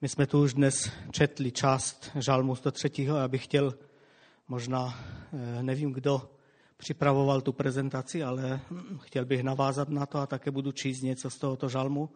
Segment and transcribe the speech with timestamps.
[0.00, 2.90] My jsme tu už dnes četli část žalmu 103.
[2.98, 3.74] Já bych chtěl,
[4.48, 4.94] možná
[5.32, 6.30] eh, nevím, kdo
[6.76, 8.60] připravoval tu prezentaci, ale
[9.00, 12.10] chtěl bych navázat na to a také budu číst něco z tohoto žalmu.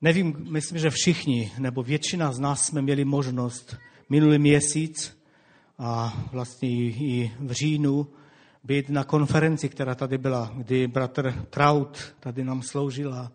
[0.00, 3.76] Nevím, myslím, že všichni, nebo většina z nás jsme měli možnost
[4.08, 5.22] minulý měsíc
[5.78, 8.06] a vlastně i v říjnu
[8.64, 13.32] být na konferenci, která tady byla, kdy bratr Traut tady nám sloužil a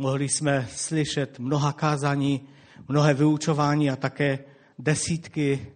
[0.00, 2.40] mohli jsme slyšet mnoha kázání,
[2.88, 4.38] mnohé vyučování a také
[4.78, 5.66] desítky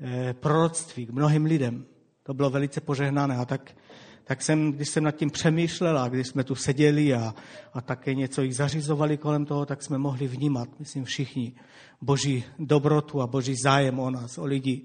[0.00, 1.84] eh, proroctví k mnohým lidem.
[2.22, 3.76] To bylo velice požehnané a tak,
[4.24, 7.34] tak jsem, když jsem nad tím přemýšlel a když jsme tu seděli a,
[7.74, 11.52] a také něco jich zařizovali kolem toho, tak jsme mohli vnímat, myslím všichni,
[12.00, 14.82] boží dobrotu a boží zájem o nás, o lidi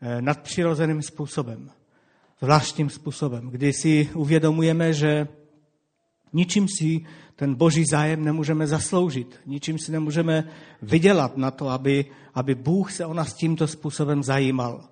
[0.00, 1.70] eh, nadpřirozeným způsobem,
[2.40, 5.28] zvláštním způsobem, kdy si uvědomujeme, že
[6.32, 7.00] ničím si
[7.36, 10.44] ten boží zájem nemůžeme zasloužit, ničím si nemůžeme
[10.82, 14.84] vydělat na to, aby, aby Bůh se o nás tímto způsobem zajímal.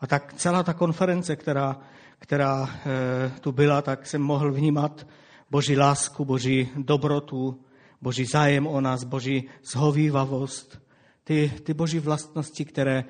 [0.00, 1.80] A tak celá ta konference, která,
[2.18, 5.06] která e, tu byla, tak jsem mohl vnímat
[5.50, 7.60] boží lásku, boží dobrotu,
[8.02, 10.82] boží zájem o nás, boží zhovývavost,
[11.24, 13.04] ty, ty boží vlastnosti, které,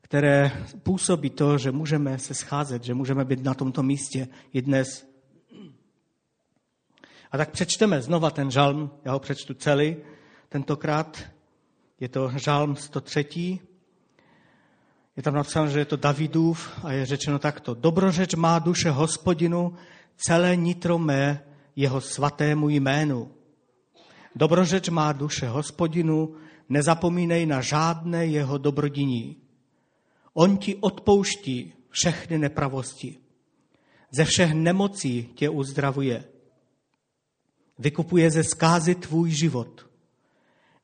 [0.00, 5.15] které působí to, že můžeme se scházet, že můžeme být na tomto místě i dnes.
[7.36, 9.96] Tak přečteme znova ten žalm, já ho přečtu celý,
[10.48, 11.22] tentokrát
[12.00, 13.58] je to žalm 103.
[15.16, 17.74] Je tam napsáno, že je to Davidův a je řečeno takto.
[17.74, 19.74] Dobrořeč má duše hospodinu,
[20.16, 21.44] celé nitro mé
[21.76, 23.30] jeho svatému jménu.
[24.34, 26.34] Dobrořeč má duše hospodinu,
[26.68, 29.36] nezapomínej na žádné jeho dobrodiní.
[30.34, 33.18] On ti odpouští všechny nepravosti.
[34.10, 36.24] Ze všech nemocí tě uzdravuje.
[37.78, 39.86] Vykupuje ze zkázy tvůj život.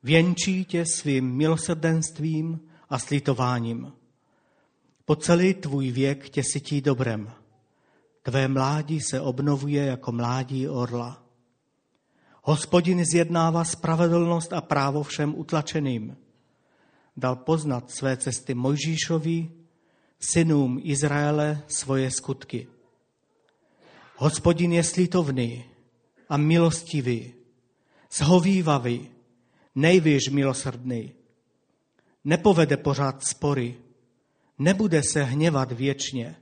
[0.03, 3.93] Věnčí tě svým milosrdenstvím a slitováním.
[5.05, 7.31] Po celý tvůj věk tě sytí dobrem.
[8.23, 11.23] Tvé mládí se obnovuje jako mládí orla.
[12.43, 16.17] Hospodin zjednává spravedlnost a právo všem utlačeným.
[17.17, 19.51] Dal poznat své cesty Mojžíšovi,
[20.19, 22.67] synům Izraele svoje skutky.
[24.15, 25.65] Hospodin je slitovný
[26.33, 27.33] a milostivý,
[28.11, 29.09] zhovývavý,
[29.75, 31.11] nejvíš milosrdný.
[32.23, 33.77] Nepovede pořád spory,
[34.59, 36.35] nebude se hněvat věčně.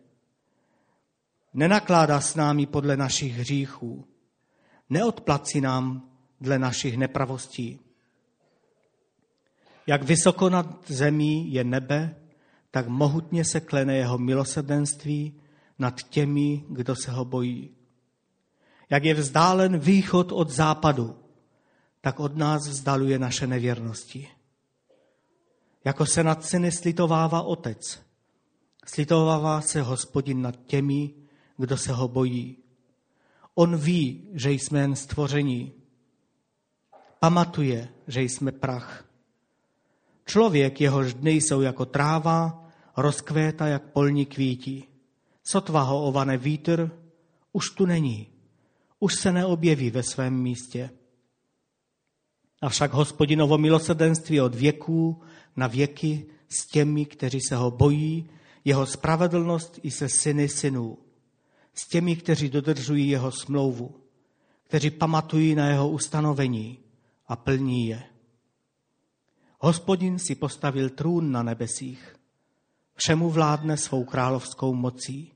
[1.54, 4.06] Nenakládá s námi podle našich hříchů,
[4.90, 6.10] neodplací nám
[6.42, 7.80] dle našich nepravostí.
[9.88, 12.16] Jak vysoko nad zemí je nebe,
[12.72, 15.42] tak mohutně se klene jeho milosrdenství
[15.80, 17.81] nad těmi, kdo se ho bojí.
[18.92, 21.16] Jak je vzdálen východ od západu,
[22.02, 24.28] tak od nás vzdaluje naše nevěrnosti.
[25.86, 28.00] Jako se nad syny slitovává otec,
[28.86, 31.14] slitovává se hospodin nad těmi,
[31.58, 32.58] kdo se ho bojí.
[33.56, 35.74] On ví, že jsme jen stvoření.
[37.20, 39.06] Pamatuje, že jsme prach.
[40.26, 44.88] Člověk, jehož dny jsou jako tráva, rozkvéta jak polní kvítí.
[45.44, 46.92] Sotva ho ovane vítr,
[47.52, 48.41] už tu není.
[49.04, 50.90] Už se neobjeví ve svém místě.
[52.62, 55.22] Avšak hospodinovo milosrdenství od věků
[55.56, 58.30] na věky s těmi, kteří se ho bojí,
[58.66, 60.98] jeho spravedlnost i se syny synů
[61.74, 63.96] s těmi, kteří dodržují jeho smlouvu,
[64.64, 66.80] kteří pamatují na jeho ustanovení
[67.28, 68.04] a plní je.
[69.60, 72.16] Hospodin si postavil trůn na nebesích,
[72.96, 75.34] všemu vládne svou královskou mocí.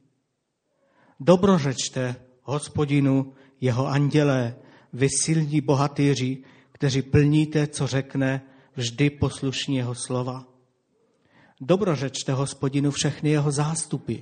[1.19, 3.33] Dobrořečte hospodinu
[3.65, 4.55] jeho andělé,
[4.93, 8.41] vy silní bohatýři, kteří plníte, co řekne,
[8.75, 10.45] vždy poslušní jeho slova.
[11.61, 14.15] Dobrořečte hospodinu všechny jeho zástupy,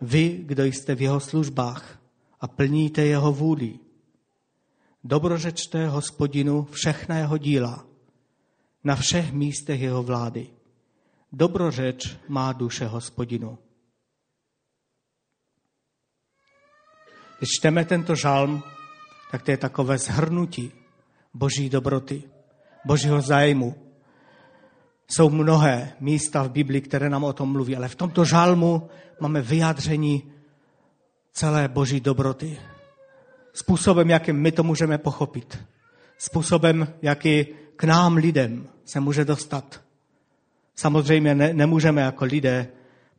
[0.00, 1.98] vy, kdo jste v jeho službách
[2.40, 3.78] a plníte jeho vůli.
[5.04, 7.86] Dobrořečte hospodinu všechna jeho díla,
[8.84, 10.46] na všech místech jeho vlády.
[11.32, 13.58] Dobrořeč má duše hospodinu.
[17.42, 18.62] Když čteme tento žalm,
[19.30, 20.72] tak to je takové zhrnutí
[21.34, 22.22] boží dobroty,
[22.84, 23.74] božího zájmu,
[25.08, 28.88] jsou mnohé místa v Biblii, které nám o tom mluví, ale v tomto žalmu
[29.20, 30.32] máme vyjádření
[31.32, 32.58] celé boží dobroty.
[33.52, 35.58] Způsobem, jakým my to můžeme pochopit.
[36.18, 37.46] Způsobem, jaký
[37.76, 39.80] k nám lidem se může dostat.
[40.74, 42.68] Samozřejmě ne, nemůžeme jako lidé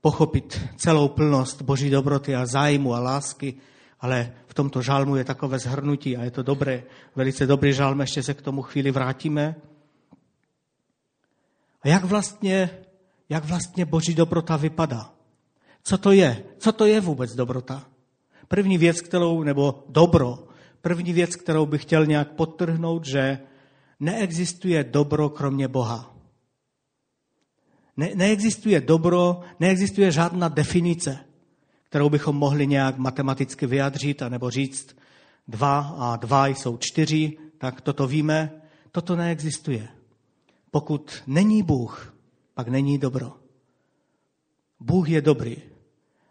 [0.01, 3.55] pochopit celou plnost boží dobroty a zájmu a lásky,
[4.03, 6.83] ale v tomto žalmu je takové zhrnutí a je to dobré,
[7.15, 9.55] velice dobrý žalm, ještě se k tomu chvíli vrátíme.
[11.81, 12.69] A jak vlastně,
[13.29, 15.13] jak vlastně boží dobrota vypadá?
[15.83, 16.43] Co to je?
[16.57, 17.87] Co to je vůbec dobrota?
[18.47, 20.47] První věc, kterou, nebo dobro,
[20.81, 23.39] první věc, kterou bych chtěl nějak podtrhnout, že
[23.99, 26.15] neexistuje dobro kromě Boha.
[27.97, 31.19] Ne, neexistuje dobro, neexistuje žádná definice,
[31.93, 34.97] kterou bychom mohli nějak matematicky vyjadřit, anebo říct
[35.47, 38.61] dva a dva jsou čtyři, tak toto víme.
[38.91, 39.87] Toto neexistuje.
[40.71, 42.15] Pokud není Bůh,
[42.53, 43.31] pak není dobro.
[44.79, 45.57] Bůh je dobrý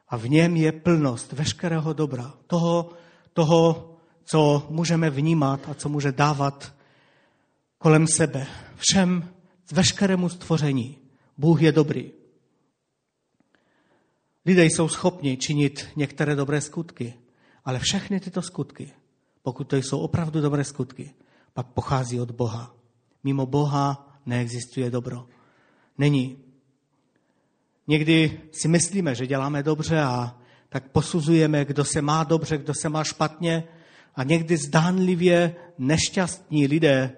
[0.09, 2.91] a v něm je plnost veškerého dobra, toho,
[3.32, 3.94] toho,
[4.25, 6.75] co můžeme vnímat a co může dávat
[7.79, 9.29] kolem sebe, všem,
[9.73, 10.99] veškerému stvoření.
[11.38, 12.22] Bůh je dobrý.
[14.47, 17.15] Lidé jsou schopni činit některé dobré skutky,
[17.65, 18.93] ale všechny tyto skutky,
[19.43, 21.15] pokud to jsou opravdu dobré skutky,
[21.53, 22.75] pak pochází od Boha.
[23.25, 25.27] Mimo Boha neexistuje dobro.
[25.99, 26.39] Není.
[27.87, 32.88] Někdy si myslíme, že děláme dobře a tak posuzujeme, kdo se má dobře, kdo se
[32.88, 33.65] má špatně
[34.15, 37.17] a někdy zdánlivě nešťastní lidé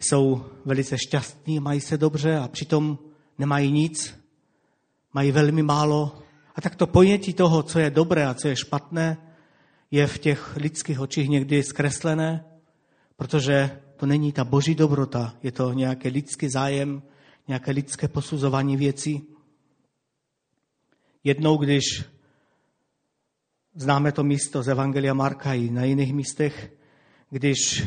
[0.00, 2.98] jsou velice šťastní, mají se dobře a přitom
[3.38, 4.17] nemají nic,
[5.14, 6.18] mají velmi málo.
[6.54, 9.16] A tak to pojetí toho, co je dobré a co je špatné,
[9.90, 12.44] je v těch lidských očích někdy zkreslené,
[13.16, 17.02] protože to není ta boží dobrota, je to nějaký lidský zájem,
[17.48, 19.26] nějaké lidské posuzování věcí.
[21.24, 22.04] Jednou, když
[23.74, 26.72] známe to místo z Evangelia Marka i na jiných místech,
[27.30, 27.86] když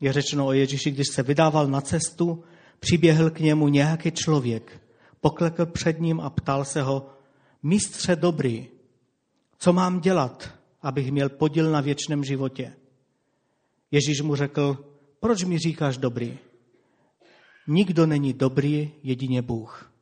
[0.00, 2.44] je řečeno o Ježíši, když se vydával na cestu,
[2.78, 4.80] přiběhl k němu nějaký člověk,
[5.20, 7.10] poklekl před ním a ptal se ho,
[7.62, 8.68] mistře dobrý,
[9.58, 10.50] co mám dělat,
[10.82, 12.72] abych měl podíl na věčném životě?
[13.90, 14.84] Ježíš mu řekl,
[15.20, 16.38] proč mi říkáš dobrý?
[17.66, 19.92] Nikdo není dobrý, jedině Bůh.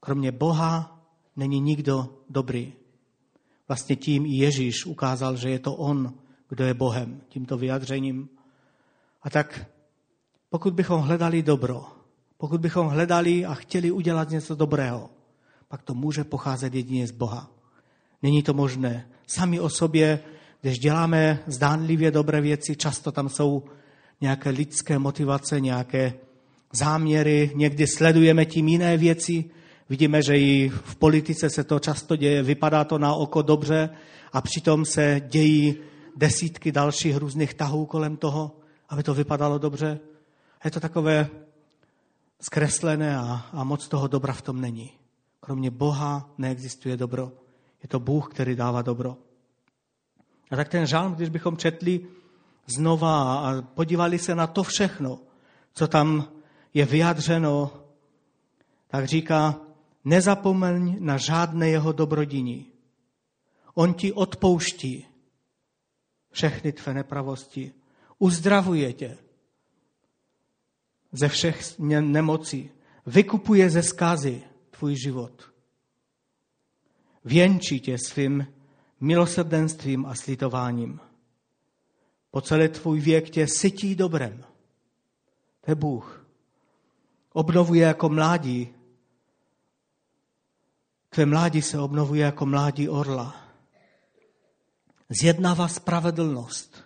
[0.00, 1.02] Kromě Boha
[1.36, 2.72] není nikdo dobrý.
[3.68, 6.14] Vlastně tím i Ježíš ukázal, že je to On,
[6.48, 8.28] kdo je Bohem, tímto vyjadřením.
[9.22, 9.66] A tak
[10.50, 11.95] pokud bychom hledali dobro,
[12.38, 15.10] pokud bychom hledali a chtěli udělat něco dobrého,
[15.68, 17.50] pak to může pocházet jedině z Boha.
[18.22, 19.08] Není to možné.
[19.26, 20.20] Sami o sobě,
[20.60, 23.64] když děláme zdánlivě dobré věci, často tam jsou
[24.20, 26.14] nějaké lidské motivace, nějaké
[26.72, 29.44] záměry, někdy sledujeme tím jiné věci,
[29.88, 33.90] vidíme, že i v politice se to často děje, vypadá to na oko dobře
[34.32, 35.76] a přitom se dějí
[36.16, 38.56] desítky dalších různých tahů kolem toho,
[38.88, 39.98] aby to vypadalo dobře.
[40.64, 41.28] Je to takové
[42.46, 44.90] zkreslené a, a moc toho dobra v tom není.
[45.40, 47.32] Kromě Boha neexistuje dobro.
[47.82, 49.16] Je to Bůh, který dává dobro.
[50.50, 52.06] A tak ten žálm, když bychom četli
[52.66, 55.18] znova a podívali se na to všechno,
[55.74, 56.28] co tam
[56.74, 57.72] je vyjádřeno,
[58.88, 59.60] tak říká,
[60.04, 62.66] nezapomeň na žádné jeho dobrodiní.
[63.74, 65.06] On ti odpouští
[66.30, 67.72] všechny tvé nepravosti,
[68.18, 69.18] uzdravuje tě
[71.18, 72.70] ze všech nemocí,
[73.06, 75.52] vykupuje ze zkázy tvůj život.
[77.24, 78.46] Věnčí tě svým
[79.00, 81.00] milosrdenstvím a slitováním.
[82.30, 84.44] Po celý tvůj věk tě sytí dobrem.
[85.60, 86.26] To je Bůh.
[87.32, 88.68] Obnovuje jako mládí.
[91.08, 93.36] Tvé mládí se obnovuje jako mládí orla.
[95.20, 96.84] Zjednává spravedlnost.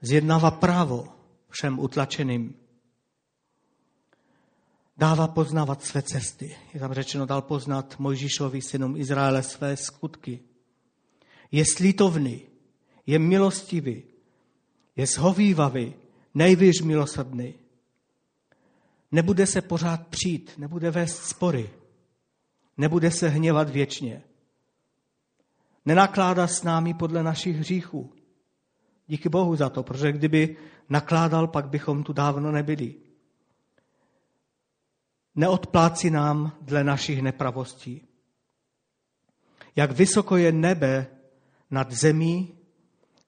[0.00, 1.08] Zjednává právo
[1.48, 2.63] všem utlačeným.
[4.96, 6.56] Dává poznávat své cesty.
[6.74, 10.40] Je tam řečeno, dal poznat Mojžíšovi synům Izraele své skutky.
[11.52, 12.42] Je slítovný,
[13.06, 14.02] je milostivý,
[14.96, 15.94] je zhovývavý,
[16.34, 17.54] nejvíc milosrdný.
[19.12, 21.70] Nebude se pořád přijít, nebude vést spory,
[22.76, 24.22] nebude se hněvat věčně.
[25.84, 28.12] Nenakládá s námi podle našich hříchů.
[29.06, 30.56] Díky Bohu za to, protože kdyby
[30.88, 33.03] nakládal, pak bychom tu dávno nebyli.
[35.34, 38.08] Neodplácí nám dle našich nepravostí.
[39.76, 41.06] Jak vysoko je nebe
[41.70, 42.54] nad zemí,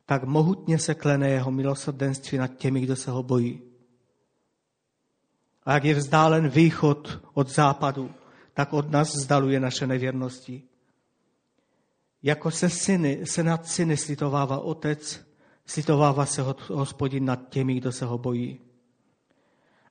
[0.07, 3.63] tak mohutně se klene jeho milosrdenství nad těmi, kdo se ho bojí.
[5.65, 8.11] A jak je vzdálen východ od západu,
[8.55, 10.63] tak od nás vzdaluje naše nevěrnosti.
[12.23, 15.27] Jako se, syny, se nad syny slitovává otec,
[15.67, 18.61] slitovává se hospodin nad těmi, kdo se ho bojí.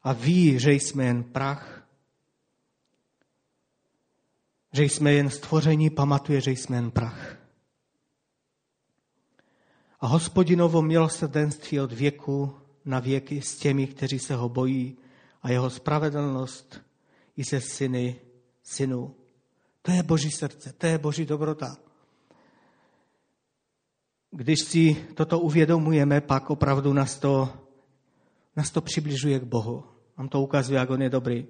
[0.04, 1.85] A ví, že jsme jen prach,
[4.76, 7.38] že jsme jen stvoření, pamatuje, že jsme jen prach.
[10.00, 12.56] A hospodinovo milosrdenství od věku
[12.86, 14.98] na věky s těmi, kteří se ho bojí
[15.42, 16.82] a jeho spravedlnost
[17.38, 18.16] i se syny
[18.64, 19.16] synů.
[19.82, 21.78] To je boží srdce, to je boží dobrota.
[24.32, 27.50] Když si toto uvědomujeme, pak opravdu nás to,
[28.56, 29.84] nás to přibližuje k Bohu.
[30.18, 31.48] Nám to ukazuje, jak on je dobrý.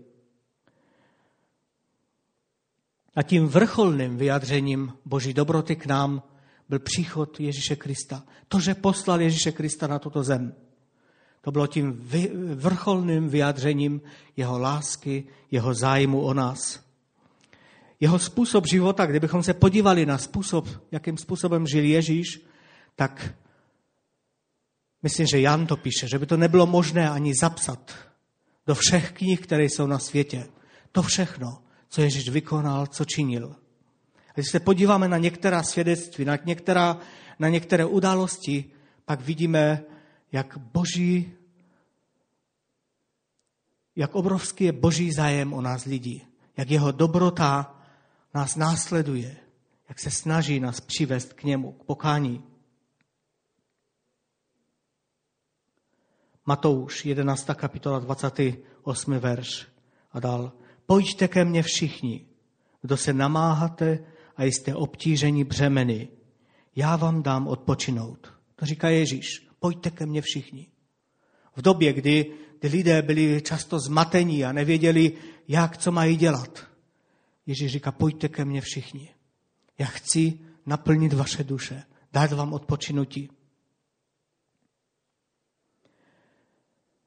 [3.15, 6.23] A tím vrcholným vyjádřením Boží dobroty k nám
[6.69, 8.23] byl příchod Ježíše Krista.
[8.47, 10.55] To, že poslal Ježíše Krista na tuto zem.
[11.41, 12.09] To bylo tím
[12.55, 14.01] vrcholným vyjádřením
[14.37, 16.85] jeho lásky, jeho zájmu o nás.
[17.99, 22.41] Jeho způsob života, kdybychom se podívali na způsob, jakým způsobem žil Ježíš,
[22.95, 23.33] tak
[25.03, 27.95] myslím, že Jan to píše, že by to nebylo možné ani zapsat
[28.67, 30.47] do všech knih, které jsou na světě.
[30.91, 31.64] To všechno,
[31.95, 33.55] co Ježíš vykonal, co činil.
[34.29, 36.99] A když se podíváme na některá svědectví, na, některá,
[37.39, 38.71] na některé události,
[39.05, 39.83] pak vidíme,
[40.31, 41.31] jak boží,
[43.95, 47.81] jak obrovský je boží zájem o nás lidi, jak jeho dobrota
[48.33, 49.37] nás následuje,
[49.89, 52.43] jak se snaží nás přivést k němu, k pokání.
[56.45, 57.49] Matouš, 11.
[57.55, 59.13] kapitola, 28.
[59.19, 59.67] verš
[60.11, 60.64] a dal.
[60.85, 62.25] Pojďte ke mně všichni,
[62.81, 64.05] kdo se namáháte
[64.37, 66.07] a jste obtíženi břemeny.
[66.75, 68.33] Já vám dám odpočinout.
[68.55, 69.27] To říká Ježíš.
[69.59, 70.67] Pojďte ke mně všichni.
[71.55, 75.13] V době, kdy, kdy lidé byli často zmatení a nevěděli,
[75.47, 76.67] jak, co mají dělat.
[77.45, 79.09] Ježíš říká, pojďte ke mně všichni.
[79.77, 83.29] Já chci naplnit vaše duše, dát vám odpočinutí.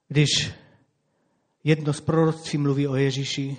[0.08, 0.50] Když
[1.64, 3.56] jedno z proroctví mluví o Ježíši,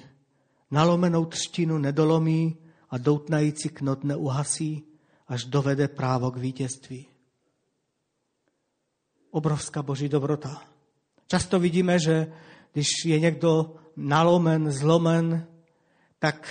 [0.72, 2.58] nalomenou třtinu nedolomí
[2.90, 4.84] a doutnající knot neuhasí,
[5.28, 7.08] až dovede právo k vítězství.
[9.32, 10.64] Obrovská boží dobrota.
[11.28, 12.34] Často vidíme, že
[12.74, 15.48] když je někdo nalomen, zlomen,
[16.20, 16.48] tak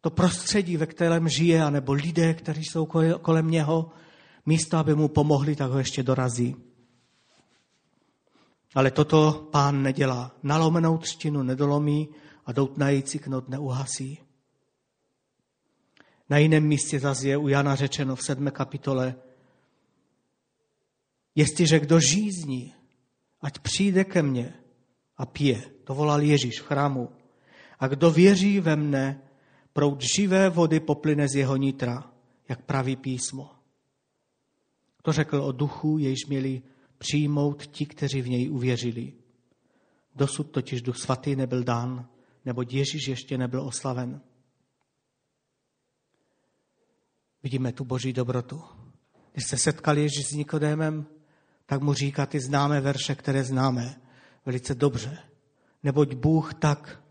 [0.00, 2.86] to prostředí, ve kterém žije, anebo lidé, kteří jsou
[3.22, 3.90] kolem něho,
[4.46, 6.56] místo, aby mu pomohli, tak ho ještě dorazí.
[8.74, 10.30] Ale toto pán nedělá.
[10.42, 12.08] Nalomenou třtinu nedolomí
[12.46, 14.18] a doutnající knot neuhasí.
[16.30, 19.14] Na jiném místě zase je u Jana řečeno v sedmé kapitole,
[21.34, 22.74] jestliže kdo žízní,
[23.40, 24.54] ať přijde ke mně
[25.16, 25.62] a pije.
[25.84, 27.08] To volal Ježíš v chrámu.
[27.78, 29.22] A kdo věří ve mne,
[29.72, 32.12] proud živé vody poplyne z jeho nitra,
[32.48, 33.50] jak praví písmo.
[35.02, 36.62] To řekl o duchu, jejíž měli
[36.98, 39.12] přijmout ti, kteří v něj uvěřili.
[40.14, 42.08] Dosud totiž duch svatý nebyl dán,
[42.46, 44.20] nebo Ježíš ještě nebyl oslaven.
[47.42, 48.62] Vidíme tu boží dobrotu.
[49.32, 51.06] Když se setkal Ježíš s Nikodémem,
[51.66, 54.00] tak mu říká ty známé verše, které známe
[54.46, 55.18] velice dobře.
[55.82, 57.02] Neboť Bůh tak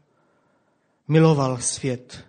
[1.08, 2.26] miloval svět,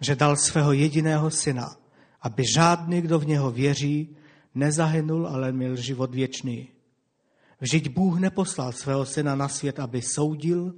[0.00, 1.76] že dal svého jediného syna,
[2.20, 4.16] aby žádný, kdo v něho věří,
[4.54, 6.68] nezahynul, ale měl život věčný.
[7.60, 10.74] Vždyť Bůh neposlal svého syna na svět, aby soudil,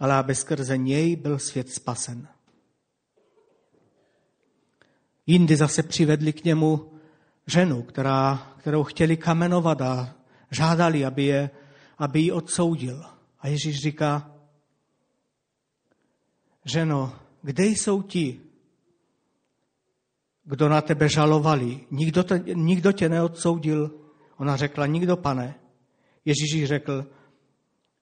[0.00, 2.28] ale aby skrze něj byl svět spasen.
[5.26, 6.92] Jindy zase přivedli k němu
[7.46, 10.14] ženu, která, kterou chtěli kamenovat a
[10.50, 11.50] žádali, aby, je,
[11.98, 13.04] aby ji odsoudil.
[13.40, 14.30] A Ježíš říká,
[16.64, 18.40] ženo, kde jsou ti,
[20.44, 21.80] kdo na tebe žalovali?
[21.90, 24.00] Nikdo, te, nikdo tě neodsoudil?
[24.36, 25.54] Ona řekla, nikdo, pane.
[26.24, 27.06] Ježíš řekl,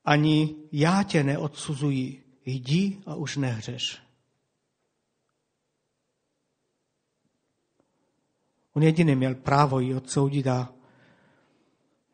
[0.05, 4.03] ani já tě neodsuzuji, jdi a už nehřeš.
[8.75, 10.73] On jediný měl právo ji odsoudit a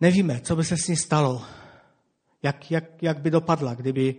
[0.00, 1.42] nevíme, co by se s ní stalo,
[2.42, 4.16] jak, jak, jak by dopadla, kdyby,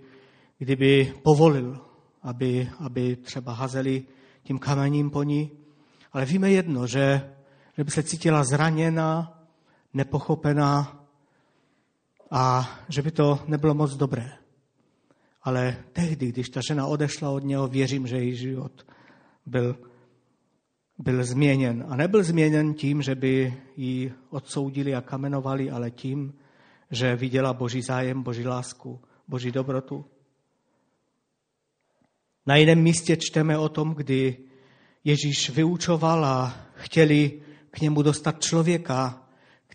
[0.58, 1.86] kdyby povolil,
[2.22, 4.06] aby, aby třeba hazeli
[4.44, 5.52] tím kamením po ní.
[6.12, 7.36] Ale víme jedno, že,
[7.78, 9.40] že by se cítila zraněna,
[9.94, 10.99] nepochopená,
[12.32, 14.32] a že by to nebylo moc dobré.
[15.42, 18.86] Ale tehdy, když ta žena odešla od něho, věřím, že její život
[19.46, 19.76] byl,
[20.98, 21.86] byl změněn.
[21.88, 26.34] A nebyl změněn tím, že by ji odsoudili a kamenovali, ale tím,
[26.92, 30.06] že viděla boží zájem, boží lásku, boží dobrotu.
[32.46, 34.38] Na jiném místě čteme o tom, kdy
[35.04, 39.29] Ježíš vyučoval a chtěli k němu dostat člověka,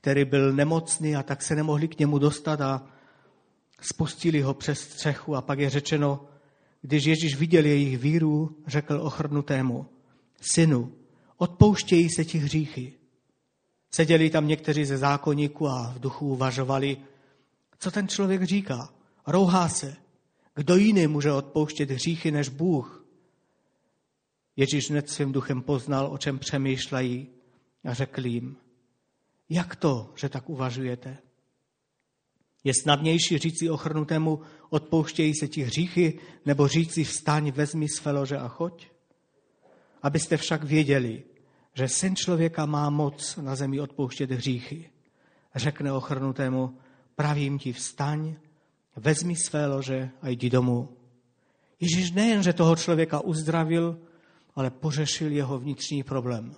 [0.04, 2.86] který byl nemocný a tak se nemohli k němu dostat a
[3.80, 6.24] spustili ho přes střechu a pak je řečeno,
[6.82, 9.86] když Ježíš viděl jejich víru, řekl ochrnutému,
[10.40, 10.92] synu,
[11.36, 12.92] odpouštějí se ti hříchy.
[13.90, 16.96] Seděli tam někteří ze zákonníků a v duchu uvažovali,
[17.78, 18.88] Co ten člověk říká?
[19.26, 19.96] Rouhá se.
[20.54, 23.06] Kdo jiný může odpouštět hříchy než Bůh?
[24.56, 27.28] Ježíš hned svým duchem poznal, o čem přemýšlejí
[27.84, 28.56] a řekl jim,
[29.48, 31.18] jak to, že tak uvažujete?
[32.64, 38.48] Je snadnější říci ochrnutému, odpouštějí se ti hříchy, nebo říci vstaň, vezmi své lože a
[38.48, 38.88] choď?
[40.02, 41.22] Abyste však věděli,
[41.74, 44.90] že syn člověka má moc na zemi odpouštět hříchy.
[45.54, 46.78] Řekne ochrnutému,
[47.16, 48.36] pravím ti vstaň,
[48.96, 50.96] vezmi své lože a jdi domů.
[51.80, 53.98] Ježíš nejen, že toho člověka uzdravil,
[54.54, 56.54] ale pořešil jeho vnitřní problém.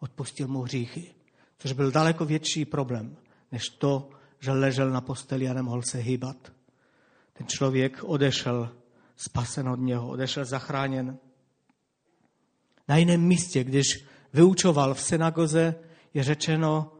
[0.00, 1.14] Odpustil mu hříchy,
[1.58, 3.16] což byl daleko větší problém,
[3.52, 4.10] než to,
[4.40, 6.52] že ležel na posteli a nemohl se hýbat.
[7.32, 8.76] Ten člověk odešel
[9.16, 11.18] spasen od něho, odešel zachráněn.
[12.88, 15.74] Na jiném místě, když vyučoval v synagoze,
[16.14, 16.92] je řečeno,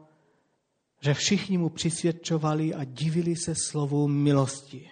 [1.01, 4.89] že všichni mu přisvědčovali a divili se slovům milosti,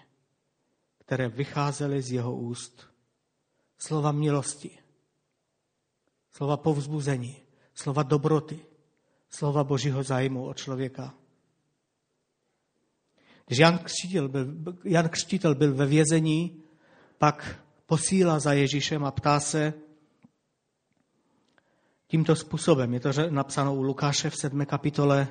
[1.05, 2.87] které vycházely z jeho úst.
[3.77, 4.79] Slova milosti,
[6.31, 7.41] slova povzbuzení,
[7.73, 8.59] slova dobroty,
[9.29, 11.13] slova božího zájmu od člověka.
[13.45, 14.53] Když Jan Křtitel byl,
[14.83, 16.63] Jan Křtitel byl ve vězení,
[17.17, 19.73] pak posílá za Ježíšem a ptá se
[22.07, 22.93] tímto způsobem.
[22.93, 25.27] Je to napsáno u Lukáše v sedmé kapitole.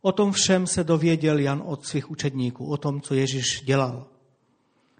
[0.00, 4.06] O tom všem se dověděl Jan od svých učedníků, o tom, co Ježíš dělal.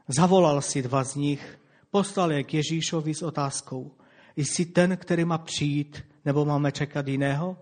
[0.08, 1.58] Zavolal si dva z nich,
[1.90, 3.92] poslal je k Ježíšovi s otázkou,
[4.36, 7.56] jsi ten, který má přijít, nebo máme čekat jiného?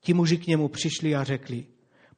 [0.00, 1.66] Ti muži k němu přišli a řekli,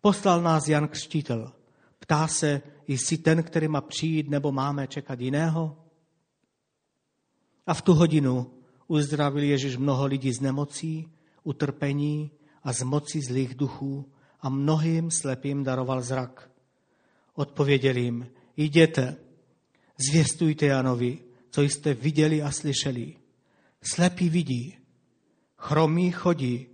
[0.00, 1.52] Poslal nás Jan Křtítel.
[1.98, 5.76] Ptá se, jsi ten, který má přijít, nebo máme čekat jiného?
[7.66, 8.50] A v tu hodinu
[8.86, 11.08] uzdravil Ježíš mnoho lidí z nemocí,
[11.42, 12.30] utrpení
[12.62, 16.50] a z moci zlých duchů a mnohým slepým daroval zrak.
[17.34, 19.16] Odpověděl jim, jděte,
[20.10, 21.18] zvěstujte Janovi,
[21.50, 23.16] co jste viděli a slyšeli.
[23.82, 24.81] Slepí vidí,
[25.62, 26.66] chromí chodí,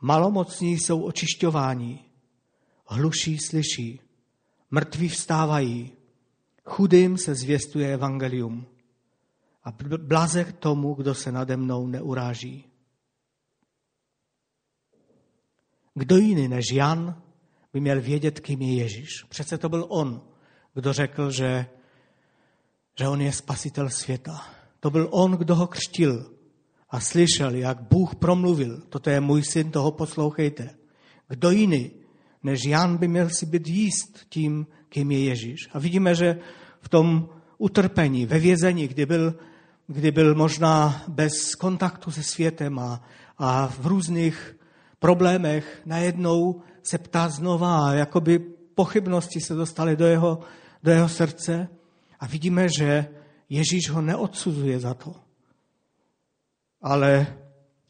[0.00, 2.04] malomocní jsou očišťováni,
[2.86, 4.00] hluší slyší,
[4.70, 5.92] mrtví vstávají,
[6.64, 8.66] chudým se zvěstuje evangelium
[9.64, 12.64] a blazek tomu, kdo se nade mnou neuráží.
[15.94, 17.22] Kdo jiný než Jan
[17.72, 19.24] by měl vědět, kým je Ježíš?
[19.28, 20.22] Přece to byl on,
[20.74, 21.66] kdo řekl, že,
[22.98, 24.46] že on je spasitel světa.
[24.80, 26.39] To byl on, kdo ho křtil
[26.90, 28.82] a slyšel, jak Bůh promluvil.
[28.88, 30.70] Toto je můj syn, toho poslouchejte.
[31.28, 31.90] Kdo jiný
[32.42, 35.68] než Jan by měl si být jíst tím, kým je Ježíš.
[35.72, 36.38] A vidíme, že
[36.80, 39.34] v tom utrpení, ve vězení, kdy byl,
[39.86, 43.02] kdy byl možná bez kontaktu se světem a,
[43.38, 44.56] a v různých
[44.98, 48.38] problémech, najednou se ptá znova a jakoby
[48.74, 50.40] pochybnosti se dostaly do jeho,
[50.82, 51.68] do jeho srdce
[52.20, 53.06] a vidíme, že
[53.48, 55.14] Ježíš ho neodsuzuje za to,
[56.82, 57.38] ale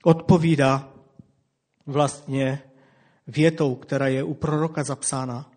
[0.05, 0.93] odpovídá
[1.87, 2.63] vlastně
[3.27, 5.53] větou, která je u proroka zapsána.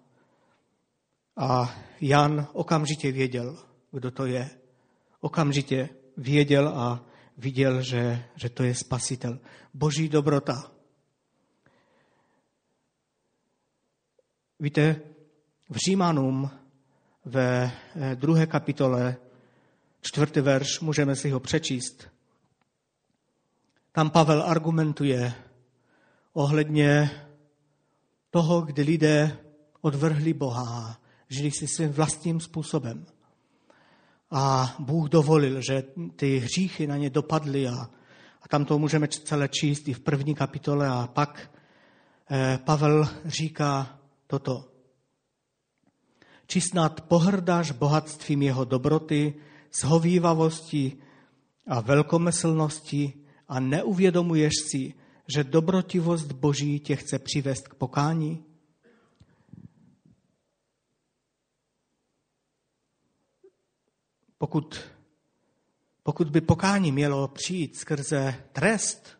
[1.38, 3.58] A Jan okamžitě věděl,
[3.92, 4.50] kdo to je.
[5.20, 7.06] Okamžitě věděl a
[7.38, 9.40] viděl, že, že to je spasitel.
[9.74, 10.72] Boží dobrota.
[14.60, 15.02] Víte,
[15.70, 16.50] v Římanům
[17.26, 19.16] ve eh, druhé kapitole,
[20.02, 22.13] čtvrtý verš, můžeme si ho přečíst.
[23.96, 25.34] Tam Pavel argumentuje
[26.34, 27.12] ohledně
[28.30, 29.38] toho, kdy lidé
[29.82, 30.98] odvrhli Boha,
[31.30, 33.06] žili si svým vlastním způsobem.
[34.32, 35.84] A Bůh dovolil, že
[36.16, 37.90] ty hříchy na ně dopadly a,
[38.42, 41.52] a tam to můžeme celé číst i v první kapitole a pak
[42.32, 44.72] eh, Pavel říká toto.
[46.48, 49.34] Či snad pohrdáš bohatstvím jeho dobroty,
[49.72, 50.98] shovívavosti
[51.68, 54.94] a velkomyslnosti a neuvědomuješ si,
[55.36, 58.44] že dobrotivost Boží tě chce přivést k pokání?
[64.38, 64.82] Pokud,
[66.04, 69.18] pokud by pokání mělo přijít skrze trest,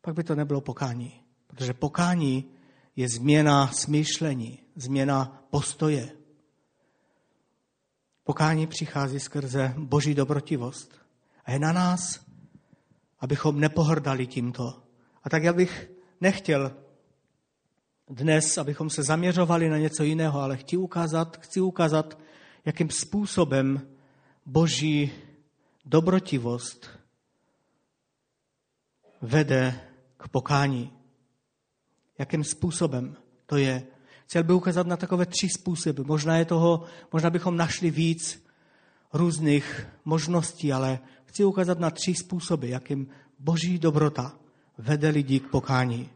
[0.00, 1.20] pak by to nebylo pokání.
[1.46, 2.44] Protože pokání
[2.96, 6.12] je změna smýšlení, změna postoje.
[8.24, 10.94] Pokání přichází skrze boží dobrotivost.
[11.44, 12.25] A je na nás,
[13.20, 14.82] abychom nepohrdali tímto,
[15.22, 16.72] a tak já bych nechtěl
[18.08, 22.18] dnes, abychom se zaměřovali na něco jiného, ale chci ukázat, chci ukázat,
[22.64, 23.88] jakým způsobem
[24.46, 25.12] boží
[25.84, 26.90] dobrotivost
[29.22, 29.80] vede
[30.16, 30.92] k pokání.
[32.18, 33.86] Jakým způsobem to je.
[34.26, 36.02] chtěl bych ukázat na takové tři způsoby.
[36.04, 38.46] Možná, je toho, možná bychom našli víc
[39.12, 40.98] různých možností, ale
[41.36, 44.38] chci ukázat na tři způsoby, jakým boží dobrota
[44.78, 46.10] vede lidi k pokání.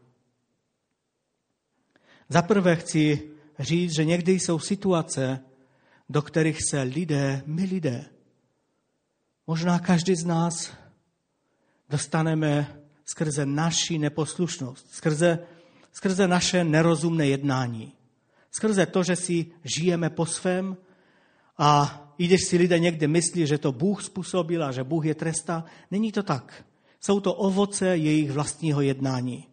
[2.28, 5.40] Za prvé chci říct, že někdy jsou situace,
[6.08, 8.04] do kterých se lidé, my lidé,
[9.46, 10.72] možná každý z nás
[11.88, 15.38] dostaneme skrze naši neposlušnost, skrze,
[15.92, 17.92] skrze naše nerozumné jednání,
[18.50, 20.76] skrze to, že si žijeme po svém
[21.58, 25.14] a i když si lidé někdy myslí, že to Bůh způsobil a že Bůh je
[25.14, 26.64] trestá, není to tak.
[27.00, 29.46] Jsou to ovoce jejich vlastního jednání.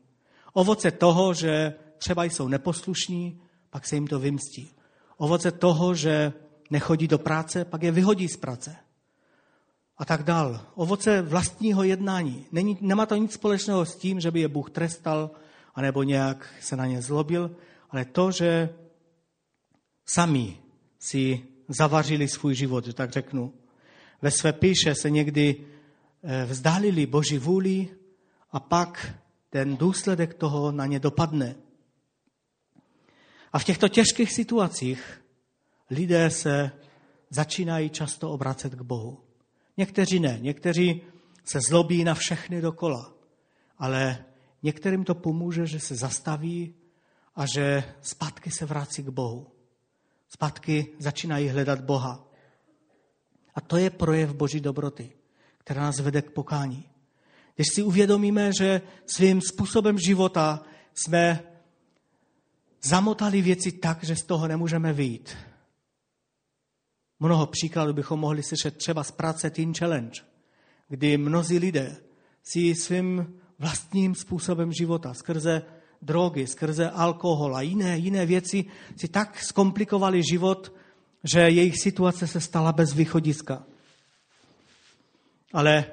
[0.53, 4.71] Ovoce toho, že třeba jsou neposlušní, pak se jim to vymstí.
[5.17, 6.33] Ovoce toho, že
[6.69, 8.75] nechodí do práce, pak je vyhodí z práce.
[9.97, 10.61] A tak dál.
[10.75, 12.45] Ovoce vlastního jednání.
[12.51, 15.31] Není, nemá to nic společného s tím, že by je Bůh trestal,
[15.75, 17.55] anebo nějak se na ně zlobil,
[17.89, 18.69] ale to, že
[20.05, 20.57] sami
[20.99, 23.53] si zavařili svůj život, že tak řeknu.
[24.21, 25.55] Ve své píše se někdy
[26.23, 27.87] eh, vzdálili Boží vůli
[28.51, 29.13] a pak
[29.49, 31.55] ten důsledek toho na ně dopadne.
[33.53, 35.21] A v těchto těžkých situacích
[35.89, 36.71] lidé se
[37.29, 39.19] začínají často obracet k Bohu.
[39.77, 41.01] Někteří ne, někteří
[41.43, 43.13] se zlobí na všechny dokola,
[43.77, 44.25] ale
[44.63, 46.75] některým to pomůže, že se zastaví
[47.35, 49.56] a že zpátky se vrací k Bohu.
[50.29, 52.27] Zpátky začínají hledat Boha.
[53.55, 55.11] A to je projev Boží dobroty,
[55.57, 56.89] která nás vede k pokání.
[57.55, 60.63] Když si uvědomíme, že svým způsobem života
[60.93, 61.43] jsme
[62.83, 65.37] zamotali věci tak, že z toho nemůžeme vyjít.
[67.19, 70.21] Mnoho příkladů bychom mohli slyšet třeba z práce Teen Challenge,
[70.87, 71.97] kdy mnozí lidé
[72.43, 75.61] si svým vlastním způsobem života skrze
[76.01, 80.73] drogy, skrze alkohol a jiné, jiné věci si tak zkomplikovali život,
[81.23, 83.63] že jejich situace se stala bez východiska.
[85.53, 85.85] Ale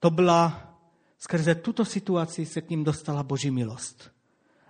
[0.00, 0.74] to byla,
[1.18, 4.10] skrze tuto situaci se k ním dostala Boží milost.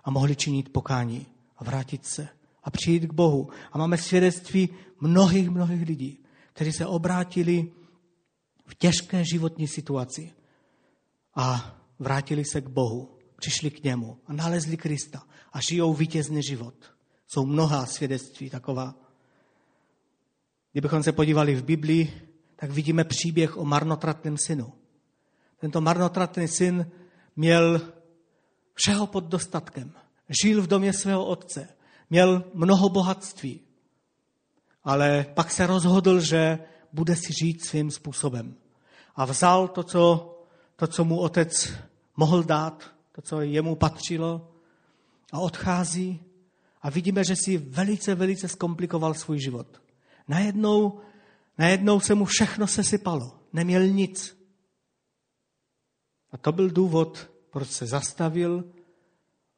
[0.03, 1.25] A mohli činit pokání
[1.57, 2.27] a vrátit se
[2.63, 3.49] a přijít k Bohu.
[3.71, 6.17] A máme svědectví mnohých, mnohých lidí,
[6.53, 7.71] kteří se obrátili
[8.65, 10.33] v těžké životní situaci
[11.35, 15.23] a vrátili se k Bohu přišli k němu a nalezli Krista
[15.53, 16.73] a žijou vítězný život.
[17.27, 18.95] Jsou mnohá svědectví taková.
[20.71, 24.73] Kdybychom se podívali v Biblii, tak vidíme příběh o marnotratném synu.
[25.57, 26.91] Tento marnotratný syn
[27.35, 27.81] měl
[28.73, 29.91] všeho pod dostatkem.
[30.43, 31.67] Žil v domě svého otce.
[32.09, 33.59] Měl mnoho bohatství.
[34.83, 36.59] Ale pak se rozhodl, že
[36.93, 38.55] bude si žít svým způsobem.
[39.15, 40.35] A vzal to, co,
[40.75, 41.73] to, co mu otec
[42.17, 44.51] mohl dát, to, co jemu patřilo,
[45.31, 46.23] a odchází
[46.81, 49.81] a vidíme, že si velice, velice zkomplikoval svůj život.
[50.27, 50.99] Najednou,
[51.57, 53.39] najednou se mu všechno sesypalo.
[53.53, 54.37] Neměl nic.
[56.31, 58.63] A to byl důvod, proč se zastavil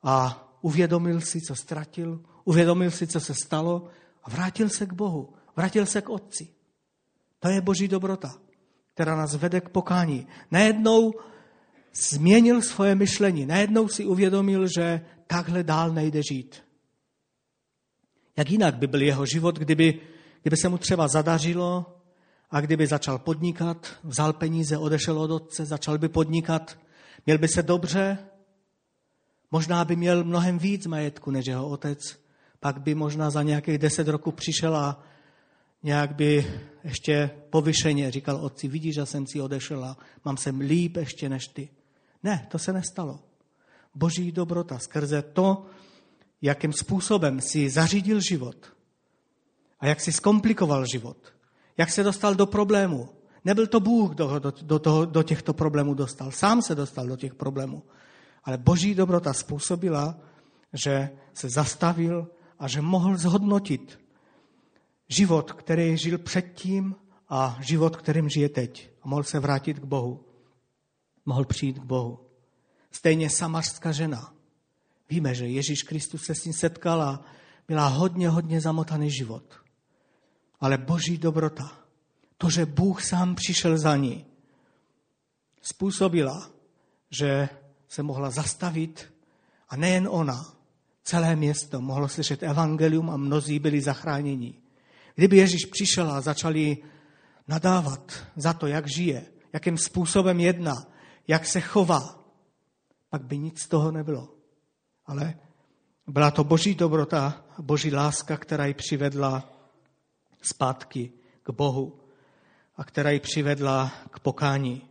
[0.03, 3.87] a uvědomil si, co ztratil, uvědomil si, co se stalo
[4.23, 6.53] a vrátil se k Bohu, vrátil se k Otci.
[7.39, 8.33] To je boží dobrota,
[8.93, 10.27] která nás vede k pokání.
[10.51, 11.13] Najednou
[11.93, 13.45] změnil svoje myšlení.
[13.45, 16.63] Najednou si uvědomil, že takhle dál nejde žít.
[18.37, 19.99] Jak jinak by byl jeho život, kdyby,
[20.41, 21.97] kdyby se mu třeba zadařilo
[22.49, 26.77] a kdyby začal podnikat, vzal peníze, odešel od otce, začal by podnikat,
[27.25, 28.17] měl by se dobře,
[29.51, 31.99] možná by měl mnohem víc majetku než jeho otec,
[32.59, 35.03] pak by možná za nějakých deset roků přišel a
[35.83, 36.45] nějak by
[36.83, 41.47] ještě povyšeně říkal otci, vidíš, že jsem si odešel a mám se líp ještě než
[41.47, 41.69] ty.
[42.23, 43.19] Ne, to se nestalo.
[43.95, 45.65] Boží dobrota skrze to,
[46.41, 48.73] jakým způsobem si zařídil život
[49.79, 51.17] a jak si zkomplikoval život,
[51.77, 53.09] jak se dostal do problému.
[53.45, 56.31] Nebyl to Bůh, kdo do, do, toho, do těchto problémů dostal.
[56.31, 57.83] Sám se dostal do těch problémů.
[58.43, 60.19] Ale boží dobrota způsobila,
[60.73, 62.27] že se zastavil
[62.59, 63.99] a že mohl zhodnotit
[65.09, 66.95] život, který žil předtím
[67.29, 68.91] a život, kterým žije teď.
[69.01, 70.25] A mohl se vrátit k Bohu
[71.31, 72.19] mohl přijít k Bohu.
[72.91, 74.33] Stejně samařská žena.
[75.09, 77.23] Víme, že Ježíš Kristus se s ním setkal a
[77.67, 79.43] měla hodně, hodně zamotaný život.
[80.59, 81.71] Ale boží dobrota,
[82.37, 84.25] to, že Bůh sám přišel za ní,
[85.61, 86.51] způsobila,
[87.11, 87.49] že
[87.87, 89.13] se mohla zastavit
[89.69, 90.55] a nejen ona,
[91.03, 94.53] celé město mohlo slyšet evangelium a mnozí byli zachráněni.
[95.15, 96.77] Kdyby Ježíš přišel a začali
[97.47, 100.90] nadávat za to, jak žije, jakým způsobem jedná,
[101.27, 102.19] jak se chová,
[103.09, 104.29] pak by nic z toho nebylo.
[105.05, 105.35] Ale
[106.11, 109.53] Byla to boží dobrota, boží láska, která ji přivedla
[110.41, 111.11] zpátky
[111.43, 111.99] k Bohu
[112.75, 114.81] a která ji přivedla k pokání.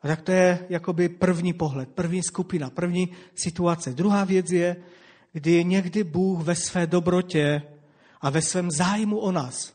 [0.00, 3.92] A tak to je jakoby první pohled, první skupina, první situace.
[3.92, 4.76] Druhá věc je,
[5.32, 7.62] kdy někdy Bůh ve své dobrotě
[8.20, 9.74] a ve svém zájmu o nás,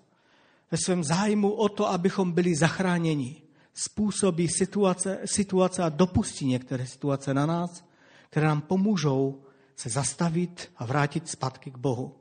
[0.72, 3.42] ve svém zájmu o to, abychom byli zachráněni,
[3.78, 7.84] způsobí situace, situace a dopustí některé situace na nás,
[8.30, 9.42] které nám pomůžou
[9.76, 12.16] se zastavit a vrátit zpátky k Bohu.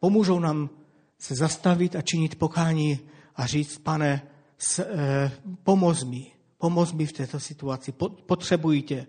[0.00, 0.70] Pomůžou nám
[1.18, 3.00] se zastavit a činit pokání
[3.36, 4.22] a říct, pane,
[4.58, 7.92] s, eh, pomoz mi, pomoz mi v této situaci,
[8.26, 9.06] potřebuji tě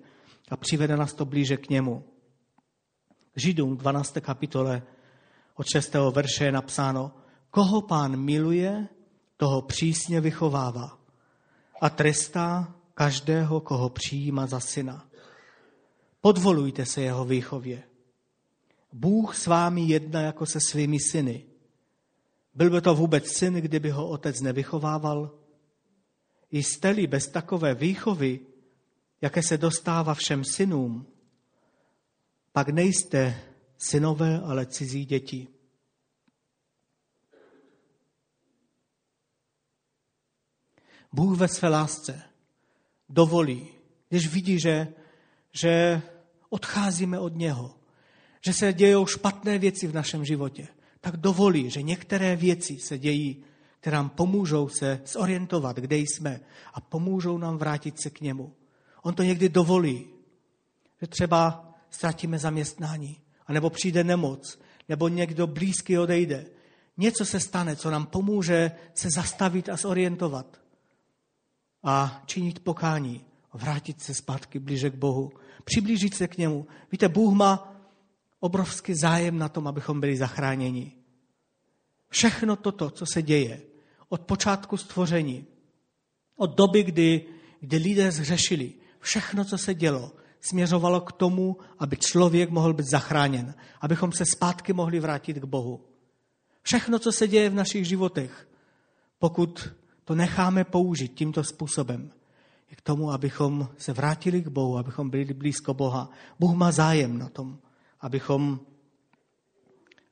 [0.50, 2.04] a přivede nás to blíže k němu.
[3.36, 4.22] Židům 12.
[4.22, 4.84] kapitole
[5.56, 6.12] od 6.
[6.12, 7.12] verše je napsáno,
[7.50, 8.88] koho pán miluje,
[9.38, 11.05] toho přísně vychovává
[11.82, 15.10] a trestá každého, koho přijíma za syna.
[16.22, 17.84] Podvolujte se jeho výchově.
[18.94, 21.46] Bůh s vámi jedná jako se svými syny.
[22.54, 25.32] Byl by to vůbec syn, kdyby ho otec nevychovával?
[26.52, 28.40] Jste-li bez takové výchovy,
[29.22, 31.06] jaké se dostává všem synům,
[32.52, 33.42] pak nejste
[33.78, 35.48] synové, ale cizí děti.
[41.16, 42.22] Bůh ve své lásce
[43.10, 43.68] dovolí,
[44.10, 44.88] když vidí, že,
[45.62, 46.02] že
[46.50, 47.76] odcházíme od něho,
[48.46, 50.68] že se dějou špatné věci v našem životě,
[51.02, 53.44] tak dovolí, že některé věci se dějí,
[53.80, 56.40] které nám pomůžou se zorientovat, kde jsme
[56.74, 58.54] a pomůžou nám vrátit se k němu.
[59.02, 60.08] On to někdy dovolí,
[61.02, 66.46] že třeba ztratíme zaměstnání, anebo přijde nemoc, nebo někdo blízký odejde.
[66.98, 70.65] Něco se stane, co nám pomůže se zastavit a zorientovat
[71.86, 75.32] a činit pokání, vrátit se zpátky blíže k Bohu,
[75.64, 76.68] přiblížit se k němu.
[76.92, 77.76] Víte, Bůh má
[78.40, 80.92] obrovský zájem na tom, abychom byli zachráněni.
[82.10, 83.62] Všechno toto, co se děje,
[84.10, 85.46] od počátku stvoření,
[86.36, 87.26] od doby, kdy,
[87.60, 93.56] kdy lidé zřešili, všechno, co se dělo, směřovalo k tomu, aby člověk mohl být zachráněn,
[93.82, 95.86] abychom se zpátky mohli vrátit k Bohu.
[96.62, 98.50] Všechno, co se děje v našich životech,
[99.20, 99.70] pokud
[100.06, 102.12] to necháme použít tímto způsobem,
[102.76, 106.10] k tomu, abychom se vrátili k Bohu, abychom byli blízko Boha.
[106.40, 107.60] Bůh má zájem na tom,
[108.02, 108.60] abychom,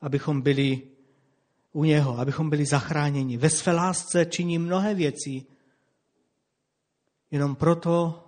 [0.02, 0.82] abychom byli
[1.72, 3.38] u něho, abychom byli zachráněni.
[3.38, 5.46] Ve své lásce činí mnohé věci,
[7.32, 8.24] jenom proto,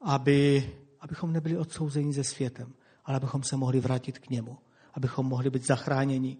[0.00, 0.70] aby,
[1.00, 2.72] abychom nebyli odsouzeni ze světem,
[3.04, 4.58] ale abychom se mohli vrátit k němu,
[4.94, 6.36] abychom mohli být zachráněni.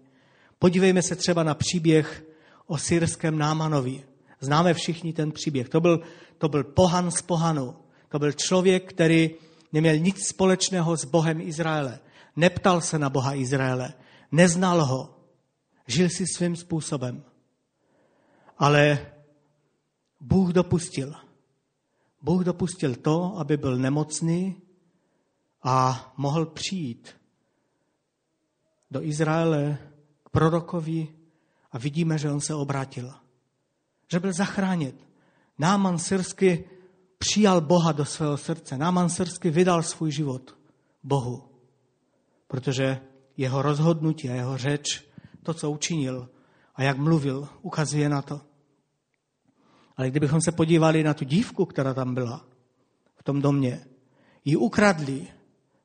[0.59, 2.25] Podívejme se třeba na příběh
[2.65, 4.08] o syrském Námanovi.
[4.39, 5.69] Známe všichni ten příběh.
[5.69, 6.01] To byl,
[6.37, 7.75] to byl pohan z pohanu.
[8.09, 9.29] To byl člověk, který
[9.73, 11.99] neměl nic společného s Bohem Izraele.
[12.35, 13.93] Neptal se na Boha Izraele.
[14.31, 15.15] Neznal ho.
[15.87, 17.23] Žil si svým způsobem.
[18.57, 19.07] Ale
[20.19, 21.15] Bůh dopustil.
[22.21, 24.61] Bůh dopustil to, aby byl nemocný
[25.63, 27.15] a mohl přijít
[28.91, 29.77] do Izraele
[30.23, 31.07] k prorokovi
[31.71, 33.13] a vidíme, že on se obrátil
[34.11, 34.93] že byl zachráněn.
[35.59, 36.69] Náman syrsky
[37.17, 38.77] přijal Boha do svého srdce.
[38.77, 40.57] Náman syrsky vydal svůj život
[41.03, 41.43] Bohu,
[42.47, 43.01] protože
[43.37, 45.05] jeho rozhodnutí a jeho řeč,
[45.43, 46.29] to, co učinil
[46.75, 48.41] a jak mluvil, ukazuje na to.
[49.97, 52.45] Ale kdybychom se podívali na tu dívku, která tam byla
[53.15, 53.85] v tom domě,
[54.45, 55.27] ji ukradli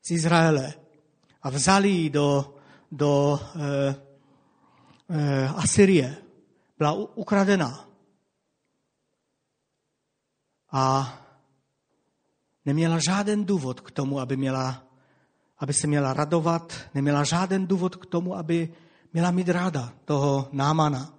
[0.02, 0.74] z Izraele
[1.42, 2.54] a vzali ji do,
[2.92, 3.94] do e,
[5.08, 6.16] e, Asyrie.
[6.78, 7.88] Byla ukradena
[10.74, 11.14] a
[12.64, 14.82] neměla žádný důvod k tomu, aby, měla,
[15.58, 18.74] aby se měla radovat, neměla žádný důvod k tomu, aby
[19.12, 21.14] měla mít ráda toho námana.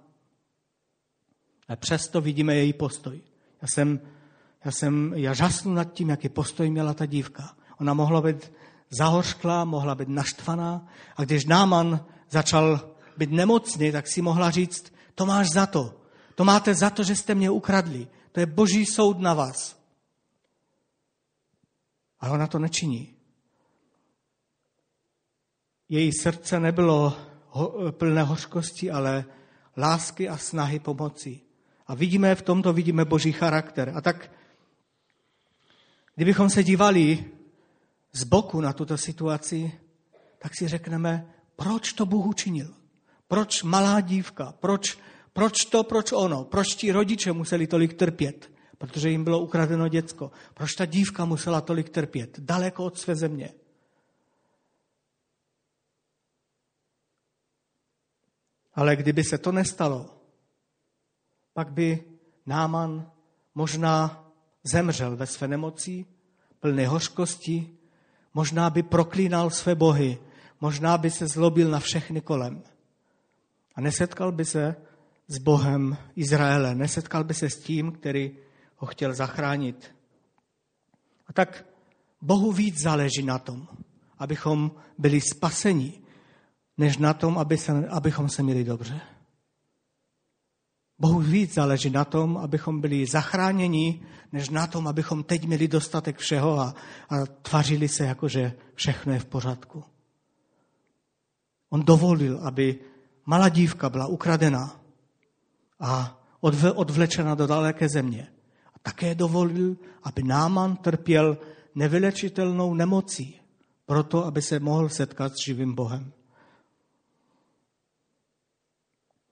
[1.68, 3.20] A přesto vidíme její postoj.
[3.62, 4.00] Já jsem,
[4.64, 7.56] já jsem, já žasnu nad tím, jaký postoj měla ta dívka.
[7.80, 8.52] Ona mohla být
[8.90, 15.26] zahořklá, mohla být naštvaná a když náman začal být nemocný, tak si mohla říct, to
[15.26, 15.94] máš za to.
[16.34, 18.08] To máte za to, že jste mě ukradli.
[18.36, 19.80] To je boží soud na vás.
[22.20, 23.16] Ale ona to nečiní.
[25.88, 27.16] Její srdce nebylo
[27.90, 29.24] plné hořkosti, ale
[29.76, 31.40] lásky a snahy pomoci.
[31.86, 33.92] A vidíme, v tomto vidíme boží charakter.
[33.96, 34.30] A tak,
[36.14, 37.24] kdybychom se dívali
[38.12, 39.80] z boku na tuto situaci,
[40.38, 42.74] tak si řekneme, proč to Bůh učinil?
[43.28, 44.52] Proč malá dívka?
[44.60, 44.98] Proč
[45.36, 46.44] proč to, proč ono?
[46.44, 48.50] Proč ti rodiče museli tolik trpět?
[48.78, 50.30] Protože jim bylo ukradeno děcko.
[50.54, 52.40] Proč ta dívka musela tolik trpět?
[52.40, 53.54] Daleko od své země.
[58.74, 60.16] Ale kdyby se to nestalo,
[61.52, 62.04] pak by
[62.46, 63.12] Náman
[63.54, 64.24] možná
[64.64, 66.06] zemřel ve své nemocí,
[66.60, 67.76] plný hořkosti,
[68.34, 70.18] možná by proklínal své bohy,
[70.60, 72.62] možná by se zlobil na všechny kolem.
[73.74, 74.76] A nesetkal by se
[75.26, 78.36] s Bohem Izraele, nesetkal by se s tím, který
[78.76, 79.94] ho chtěl zachránit.
[81.26, 81.66] A tak
[82.22, 83.68] Bohu víc záleží na tom,
[84.18, 86.00] abychom byli spaseni,
[86.78, 89.00] než na tom, aby se, abychom se měli dobře.
[90.98, 96.18] Bohu víc záleží na tom, abychom byli zachráněni, než na tom, abychom teď měli dostatek
[96.18, 96.74] všeho a,
[97.10, 99.84] a tvařili se jako, že všechno je v pořádku.
[101.70, 102.80] On dovolil, aby
[103.26, 104.85] malá dívka byla ukradena
[105.80, 106.20] a
[106.74, 108.28] odvlečena do daleké země.
[108.74, 111.38] A také dovolil, aby Náman trpěl
[111.74, 113.40] nevylečitelnou nemocí,
[113.86, 116.12] proto aby se mohl setkat s živým Bohem.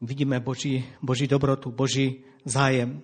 [0.01, 3.03] Vidíme boží, boží dobrotu, boží zájem.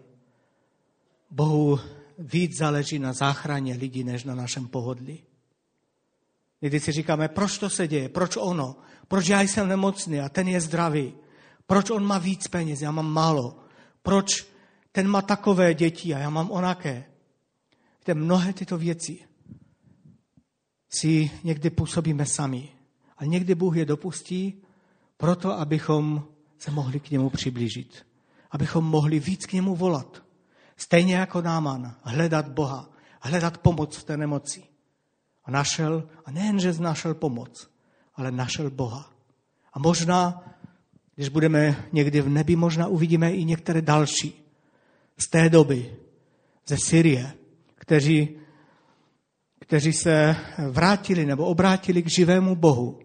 [1.31, 1.81] Bohu
[2.19, 5.23] víc záleží na záchraně lidí, než na našem pohodlí.
[6.63, 8.77] Někdy si říkáme, proč to se děje, proč ono,
[9.09, 11.15] proč já jsem nemocný a ten je zdravý,
[11.71, 13.59] proč on má víc peněz, já mám málo,
[14.03, 14.47] proč
[14.93, 17.05] ten má takové děti a já mám onaké.
[17.99, 19.19] Víte, mnohé tyto věci
[20.89, 22.69] si někdy působíme sami.
[23.19, 24.63] A někdy Bůh je dopustí
[25.17, 26.25] proto, abychom
[26.59, 28.07] se mohli k němu přiblížit.
[28.51, 30.23] Abychom mohli víc k němu volat.
[30.77, 34.63] Stejně jako Náman, hledat Boha, hledat pomoc v té nemoci.
[35.45, 37.71] A našel, a nejen, že našel pomoc,
[38.15, 39.11] ale našel Boha.
[39.73, 40.43] A možná,
[41.21, 44.45] když budeme někdy v nebi, možná uvidíme i některé další
[45.19, 45.95] z té doby,
[46.67, 47.33] ze Syrie,
[47.75, 48.29] kteří,
[49.61, 50.37] kteří se
[50.71, 53.01] vrátili nebo obrátili k živému Bohu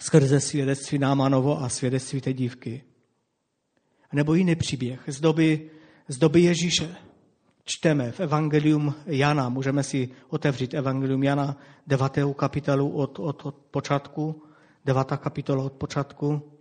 [0.00, 2.84] skrze svědectví Námanovo a svědectví té dívky.
[4.12, 5.70] Nebo jiný příběh z doby,
[6.08, 6.96] z doby Ježíše.
[7.64, 14.42] Čteme v Evangelium Jana, můžeme si otevřít Evangelium Jana, devátou kapitolu od, od, od počátku,
[14.84, 16.55] devátá kapitola od počátku.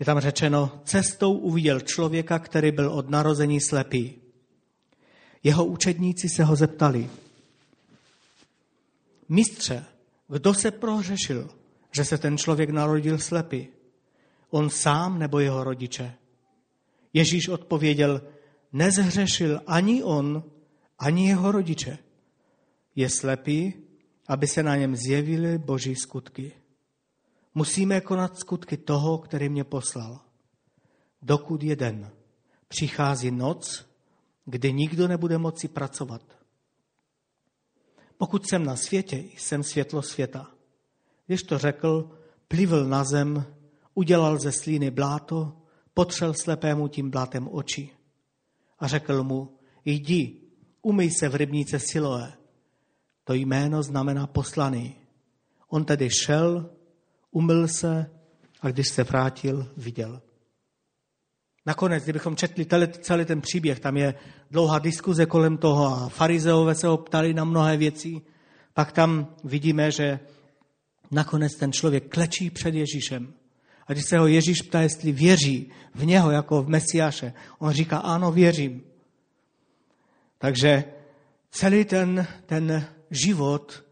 [0.00, 4.14] Je tam řečeno, cestou uviděl člověka, který byl od narození slepý.
[5.42, 7.10] Jeho učedníci se ho zeptali,
[9.28, 9.84] mistře,
[10.28, 11.50] kdo se prohřešil,
[11.92, 13.68] že se ten člověk narodil slepý?
[14.50, 16.14] On sám nebo jeho rodiče?
[17.12, 18.22] Ježíš odpověděl,
[18.72, 20.44] nezhřešil ani on,
[20.98, 21.98] ani jeho rodiče.
[22.96, 23.74] Je slepý,
[24.28, 26.52] aby se na něm zjevily boží skutky.
[27.58, 30.20] Musíme konat skutky toho, který mě poslal.
[31.22, 32.10] Dokud jeden
[32.68, 33.86] přichází noc,
[34.44, 36.22] kdy nikdo nebude moci pracovat.
[38.18, 40.50] Pokud jsem na světě, jsem světlo světa.
[41.26, 42.10] Když to řekl,
[42.48, 43.46] plivl na zem,
[43.94, 45.52] udělal ze slíny bláto,
[45.94, 47.90] potřel slepému tím blátem oči.
[48.78, 50.40] A řekl mu, jdi,
[50.82, 52.32] umyj se v rybníce Siloé.
[53.24, 54.94] To jméno znamená poslaný.
[55.68, 56.77] On tedy šel,
[57.38, 58.10] umyl se
[58.60, 60.22] a když se vrátil, viděl.
[61.66, 62.66] Nakonec, kdybychom četli
[63.00, 64.14] celý ten příběh, tam je
[64.50, 68.20] dlouhá diskuze kolem toho a farizeové se ho ptali na mnohé věci,
[68.74, 70.20] pak tam vidíme, že
[71.10, 73.32] nakonec ten člověk klečí před Ježíšem.
[73.86, 77.98] A když se ho Ježíš ptá, jestli věří v něho jako v Mesiáše, on říká,
[77.98, 78.82] ano, věřím.
[80.38, 80.84] Takže
[81.50, 83.84] celý ten, ten život,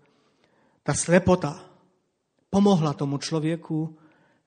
[0.83, 1.66] ta slepota
[2.51, 3.99] pomohla tomu člověku,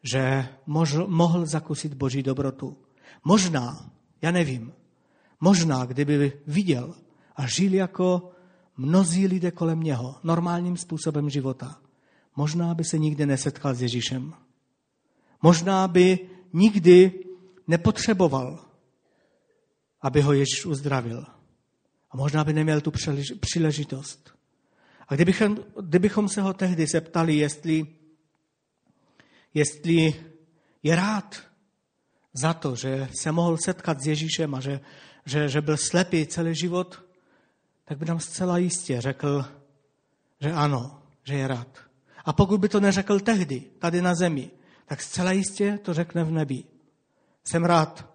[0.04, 2.78] že mohl, mohl zakusit Boží dobrotu.
[3.24, 4.74] Možná, já nevím,
[5.40, 6.96] možná, kdyby viděl
[7.36, 8.32] a žil jako
[8.78, 11.82] mnozí lidé kolem něho, normálním způsobem života,
[12.36, 14.34] možná by se nikdy nesetkal s Ježíšem.
[15.42, 16.20] Možná by
[16.54, 17.26] nikdy
[17.68, 18.66] nepotřeboval,
[20.02, 21.26] aby ho Ježíš uzdravil.
[22.12, 22.92] A možná by neměl tu
[23.40, 24.34] příležitost.
[25.08, 27.88] A kdybychom, kdybychom se ho tehdy zeptali, jestli,
[29.54, 30.25] jestli
[30.83, 31.50] je rád,
[32.33, 34.79] za to, že se mohl setkat s Ježíšem a že,
[35.25, 37.04] že, že byl slepý celý život,
[37.85, 39.45] tak by nám zcela jistě řekl,
[40.41, 41.77] že ano, že je rád.
[42.25, 44.52] A pokud by to neřekl tehdy, tady na zemi,
[44.85, 46.63] tak zcela jistě to řekne v nebi.
[47.43, 48.10] Jsem rád,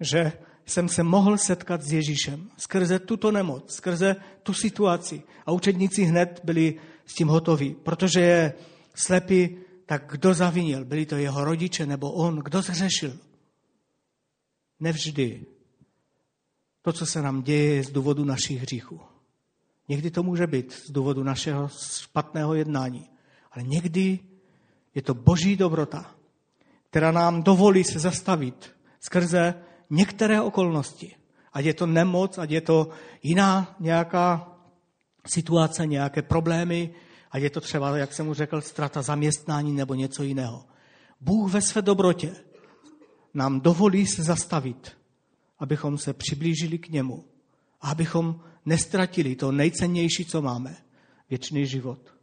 [0.00, 0.32] že
[0.66, 5.22] jsem se mohl setkat s Ježíšem skrze tuto nemoc, skrze tu situaci.
[5.46, 8.54] A učedníci hned byli s tím hotoví, protože je
[8.94, 9.58] slepý
[9.88, 10.84] tak kdo zavinil?
[10.84, 12.36] Byli to jeho rodiče nebo on?
[12.36, 13.16] Kdo zřešil?
[14.80, 15.46] Nevždy.
[16.82, 19.00] To, co se nám děje, je z důvodu našich hříchů.
[19.88, 21.68] Někdy to může být z důvodu našeho
[22.02, 23.10] špatného jednání.
[23.52, 24.18] Ale někdy
[24.94, 26.14] Je to boží dobrota,
[26.90, 29.54] která nám dovolí se zastavit skrze
[29.90, 31.14] některé okolnosti.
[31.52, 32.88] Ať je to nemoc, ať je to
[33.22, 34.58] jiná nějaká
[35.26, 36.90] situace, nějaké problémy,
[37.30, 40.64] ať je to třeba, jak jsem mu řekl, strata zaměstnání nebo něco jiného.
[41.20, 42.36] Bůh ve své dobrotě
[43.34, 44.96] nám dovolí se zastavit,
[45.58, 47.24] abychom se přiblížili k němu
[47.80, 50.76] a abychom nestratili to nejcennější, co máme,
[51.30, 52.14] věčný život.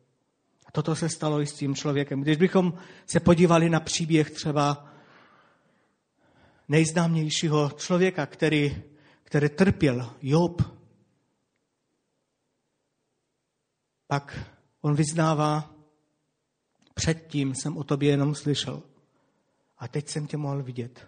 [0.66, 2.22] A toto se stalo i s tím člověkem.
[2.22, 2.74] Když bychom
[3.06, 4.92] se podívali na příběh třeba
[6.68, 8.84] nejznámějšího člověka, který,
[9.24, 10.62] který trpěl, Job,
[14.08, 14.55] pak
[14.86, 15.72] on vyznává,
[16.94, 18.84] předtím jsem o tobě jenom slyšel
[19.78, 21.08] a teď jsem tě mohl vidět.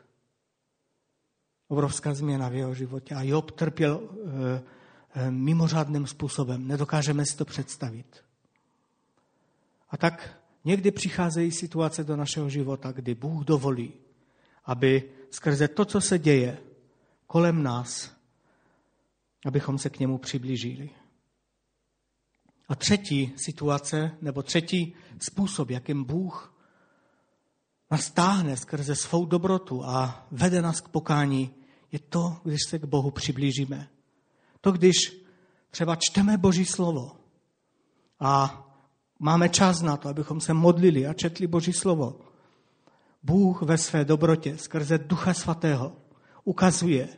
[1.68, 3.16] Obrovská změna v jeho životě.
[3.16, 4.10] A Job trpěl
[5.16, 6.68] e, mimořádným způsobem.
[6.68, 8.24] Nedokážeme si to představit.
[9.90, 13.94] A tak někdy přicházejí situace do našeho života, kdy Bůh dovolí,
[14.66, 16.58] aby skrze to, co se děje
[17.28, 18.12] kolem nás,
[19.46, 20.90] abychom se k němu přiblížili.
[22.68, 26.54] A třetí situace, nebo třetí způsob, jakým Bůh
[27.92, 31.54] nás táhne skrze svou dobrotu a vede nás k pokání,
[31.92, 33.90] je to, když se k Bohu přiblížíme.
[34.62, 34.96] To, když
[35.72, 37.12] třeba čteme Boží slovo
[38.20, 38.64] a
[39.20, 42.20] máme čas na to, abychom se modlili a četli Boží slovo.
[43.24, 45.96] Bůh ve své dobrotě skrze Ducha Svatého
[46.44, 47.10] ukazuje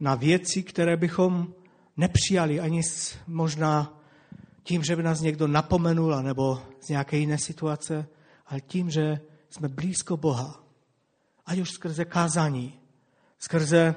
[0.00, 1.54] na věci, které bychom
[1.96, 2.82] nepřijali ani
[3.26, 4.01] možná
[4.62, 8.08] tím, že by nás někdo napomenul, nebo z nějaké jiné situace,
[8.46, 10.64] ale tím, že jsme blízko Boha.
[11.46, 12.74] Ať už skrze kázání,
[13.38, 13.94] skrze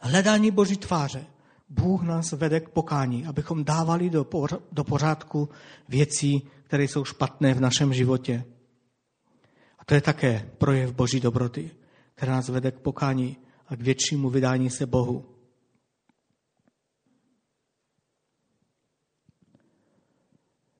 [0.00, 1.26] hledání Boží tváře.
[1.68, 5.48] Bůh nás vede k pokání, abychom dávali do, pořádku
[5.88, 8.44] věcí, které jsou špatné v našem životě.
[9.78, 11.70] A to je také projev Boží dobroty,
[12.14, 13.36] která nás vede k pokání
[13.66, 15.35] a k většímu vydání se Bohu.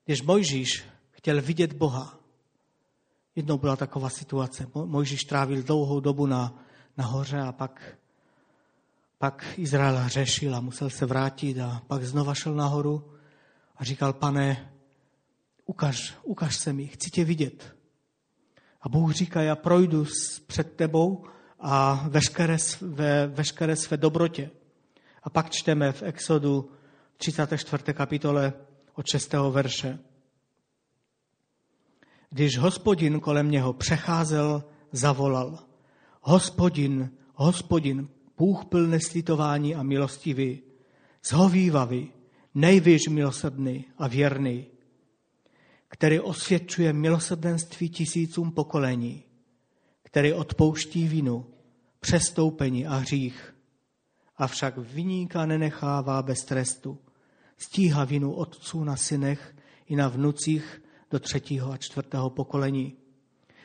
[0.07, 2.19] Když Mojžíš chtěl vidět Boha,
[3.35, 4.67] jednou byla taková situace.
[4.73, 6.63] Mojžíš trávil dlouhou dobu na,
[6.97, 7.97] na hoře a pak,
[9.17, 13.11] pak Izrael hřešil a musel se vrátit a pak znova šel nahoru
[13.77, 14.73] a říkal, pane,
[15.65, 17.75] ukaž, ukaž se mi, chci tě vidět.
[18.81, 20.05] A Bůh říká, já projdu
[20.47, 21.25] před tebou
[21.59, 24.49] a veškeré, ve veškeré své dobrotě.
[25.23, 26.71] A pak čteme v Exodu
[27.17, 27.93] 34.
[27.93, 28.53] kapitole
[28.97, 29.33] od 6.
[29.51, 29.99] verše.
[32.29, 35.59] Když hospodin kolem něho přecházel, zavolal.
[36.21, 38.09] Hospodin, hospodin,
[38.69, 40.61] plný slitování a milostivý,
[41.29, 42.11] zhovývavý,
[42.55, 44.65] nejvíc milosrdný a věrný,
[45.87, 49.23] který osvědčuje milosrdenství tisícům pokolení,
[50.03, 51.45] který odpouští vinu,
[51.99, 53.55] přestoupení a hřích,
[54.37, 56.99] avšak vyníka nenechává bez trestu,
[57.57, 59.55] stíhá vinu otců na synech
[59.87, 60.81] i na vnucích
[61.11, 62.93] do třetího a čtvrtého pokolení.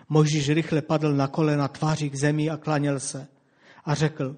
[0.08, 3.28] Možíš rychle padl na kolena tváří k zemi a klaněl se
[3.84, 4.36] a řekl,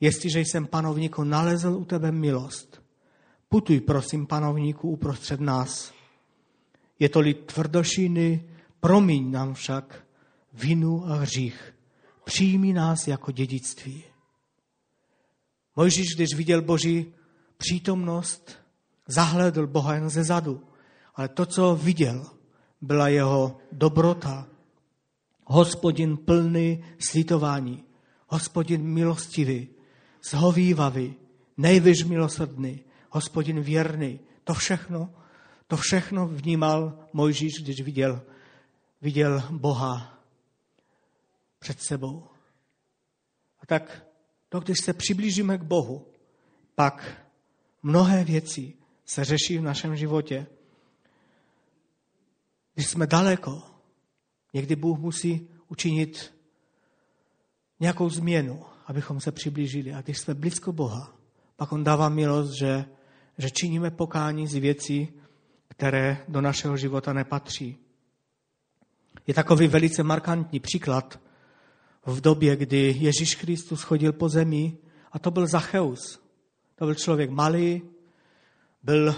[0.00, 2.82] jestliže jsem panovníku nalezl u tebe milost,
[3.48, 5.92] putuj prosím panovníku uprostřed nás.
[6.98, 8.48] Je to lid tvrdošíny,
[8.80, 10.06] promiň nám však
[10.52, 11.74] vinu a hřích.
[12.24, 14.04] Přijmi nás jako dědictví.
[15.76, 17.14] Mojžíš, když viděl Boží
[17.56, 18.61] přítomnost,
[19.08, 20.72] zahledl Boha jen ze zadu
[21.14, 22.26] ale to, co viděl,
[22.80, 24.48] byla jeho dobrota.
[25.44, 27.84] Hospodin plný slitování,
[28.26, 29.68] hospodin milostivý,
[30.30, 31.14] zhovývavý,
[31.56, 32.80] nejvyš milosrdný,
[33.10, 34.20] hospodin věrný.
[34.44, 35.14] To všechno,
[35.66, 38.22] to všechno vnímal Mojžíš, když viděl,
[39.02, 40.18] viděl Boha
[41.58, 42.24] před sebou.
[43.60, 44.06] A tak
[44.48, 46.06] to, když se přiblížíme k Bohu,
[46.74, 47.26] pak
[47.82, 48.81] mnohé věci
[49.12, 50.46] se řeší v našem životě.
[52.74, 53.62] Když jsme daleko,
[54.54, 56.34] někdy Bůh musí učinit
[57.80, 59.94] nějakou změnu, abychom se přiblížili.
[59.94, 61.16] A když jsme blízko Boha,
[61.56, 62.84] pak On dává milost, že,
[63.38, 65.08] že činíme pokání z věcí,
[65.68, 67.76] které do našeho života nepatří.
[69.26, 71.20] Je takový velice markantní příklad
[72.06, 74.76] v době, kdy Ježíš Kristus chodil po zemi
[75.12, 76.22] a to byl Zacheus.
[76.74, 77.82] To byl člověk malý,
[78.82, 79.14] byl,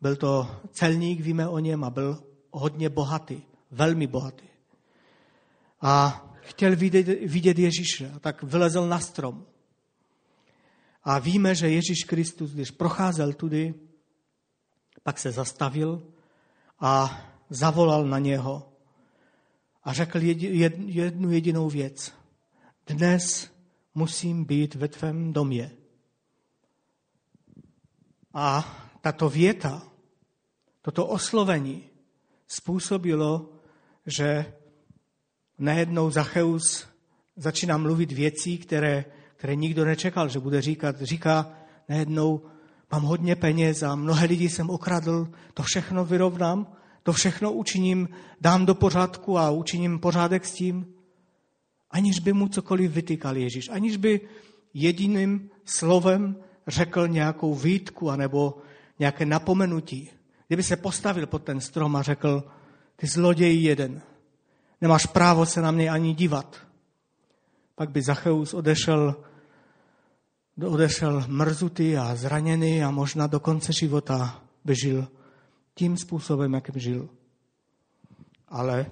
[0.00, 4.46] byl to celník, víme o něm, a byl hodně bohatý, velmi bohatý.
[5.80, 9.46] A chtěl vidět, vidět Ježíše, a tak vylezl na strom.
[11.04, 13.74] A víme, že Ježíš Kristus, když procházel tudy,
[15.02, 16.02] pak se zastavil
[16.80, 17.20] a
[17.50, 18.72] zavolal na něho
[19.84, 22.12] a řekl jednu jedinou věc.
[22.86, 23.50] Dnes
[23.94, 25.70] musím být ve tvém domě.
[28.34, 29.82] A tato věta,
[30.82, 31.84] toto oslovení
[32.46, 33.48] způsobilo,
[34.06, 34.52] že
[35.58, 36.86] najednou Zacheus
[37.36, 39.04] začíná mluvit věcí, které,
[39.36, 41.02] které nikdo nečekal, že bude říkat.
[41.02, 41.52] Říká
[41.88, 42.42] najednou,
[42.92, 48.08] mám hodně peněz a mnohé lidi jsem okradl, to všechno vyrovnám, to všechno učiním,
[48.40, 50.86] dám do pořádku a učiním pořádek s tím,
[51.90, 54.20] aniž by mu cokoliv vytýkal Ježíš, aniž by
[54.74, 56.36] jediným slovem
[56.68, 58.58] řekl nějakou výtku anebo
[58.98, 60.10] nějaké napomenutí.
[60.46, 62.44] Kdyby se postavil pod ten strom a řekl,
[62.96, 64.02] ty zloděj jeden,
[64.80, 66.56] nemáš právo se na mě ani dívat.
[67.74, 69.24] Pak by Zacheus odešel,
[70.66, 75.08] odešel mrzutý a zraněný a možná do konce života by žil
[75.74, 77.08] tím způsobem, jakým žil.
[78.48, 78.86] Ale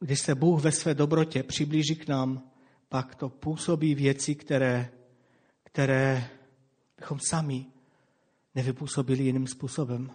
[0.00, 2.50] když se Bůh ve své dobrotě přiblíží k nám,
[2.88, 4.90] pak to působí věci, které,
[5.64, 6.30] které
[6.96, 7.66] bychom sami
[8.54, 10.10] nevypůsobili jiným způsobem.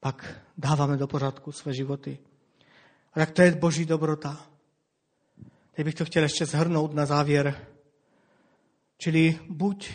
[0.00, 2.18] Pak dáváme do pořádku své životy.
[3.12, 4.46] A tak to je boží dobrota.
[5.72, 7.66] Teď bych to chtěl ještě zhrnout na závěr.
[8.98, 9.90] Čili buď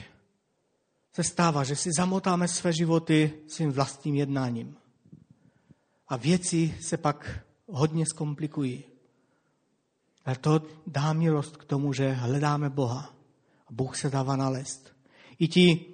[1.13, 4.75] se stává, že si zamotáme své životy svým vlastním jednáním.
[6.07, 8.83] A věci se pak hodně zkomplikují.
[10.29, 13.15] Ale to dá milost k tomu, že hledáme Boha.
[13.67, 14.93] A Bůh se dává nalézt.
[15.39, 15.85] I ti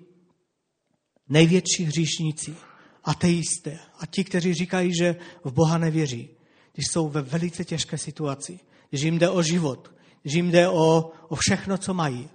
[1.29, 2.55] největší hříšníci,
[3.03, 6.29] ateisté a ti, kteří říkají, že v Boha nevěří,
[6.73, 8.59] když jsou ve velice těžké situaci,
[8.89, 12.29] když jim jde o život, když jim jde o, o všechno, co mají,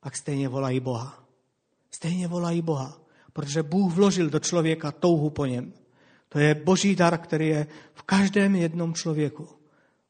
[0.00, 1.24] pak stejně volají Boha.
[1.90, 3.00] Stejně volají Boha,
[3.32, 5.72] protože Bůh vložil do člověka touhu po něm.
[6.28, 9.61] To je boží dar, který je v každém jednom člověku.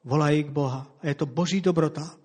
[0.05, 0.87] Volají k Boha.
[1.01, 2.17] A je to boží dobrota,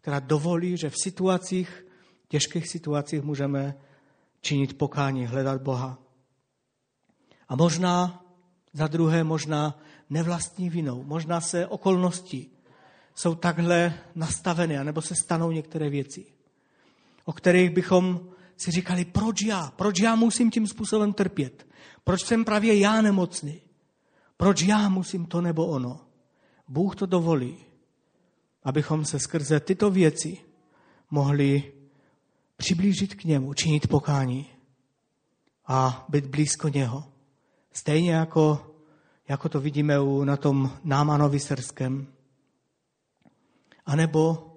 [0.00, 1.86] která dovolí, že v situacích,
[2.28, 3.74] těžkých situacích můžeme
[4.40, 5.98] činit pokání, hledat Boha.
[7.48, 8.24] A možná,
[8.72, 9.78] za druhé, možná
[10.10, 12.50] nevlastní vinou, možná se okolnosti
[13.14, 16.26] jsou takhle nastaveny, anebo se stanou některé věci,
[17.24, 18.20] o kterých bychom
[18.56, 19.72] si říkali, proč já?
[19.76, 21.66] Proč já musím tím způsobem trpět?
[22.04, 23.62] Proč jsem právě já nemocný?
[24.36, 26.05] Proč já musím to nebo ono?
[26.68, 27.56] Bůh to dovolí,
[28.62, 30.38] abychom se skrze tyto věci
[31.10, 31.72] mohli
[32.56, 34.50] přiblížit k němu, činit pokání
[35.66, 37.04] a být blízko něho.
[37.72, 38.74] Stejně jako,
[39.28, 42.06] jako to vidíme u, na tom Námanovi srském.
[43.86, 44.52] A nebo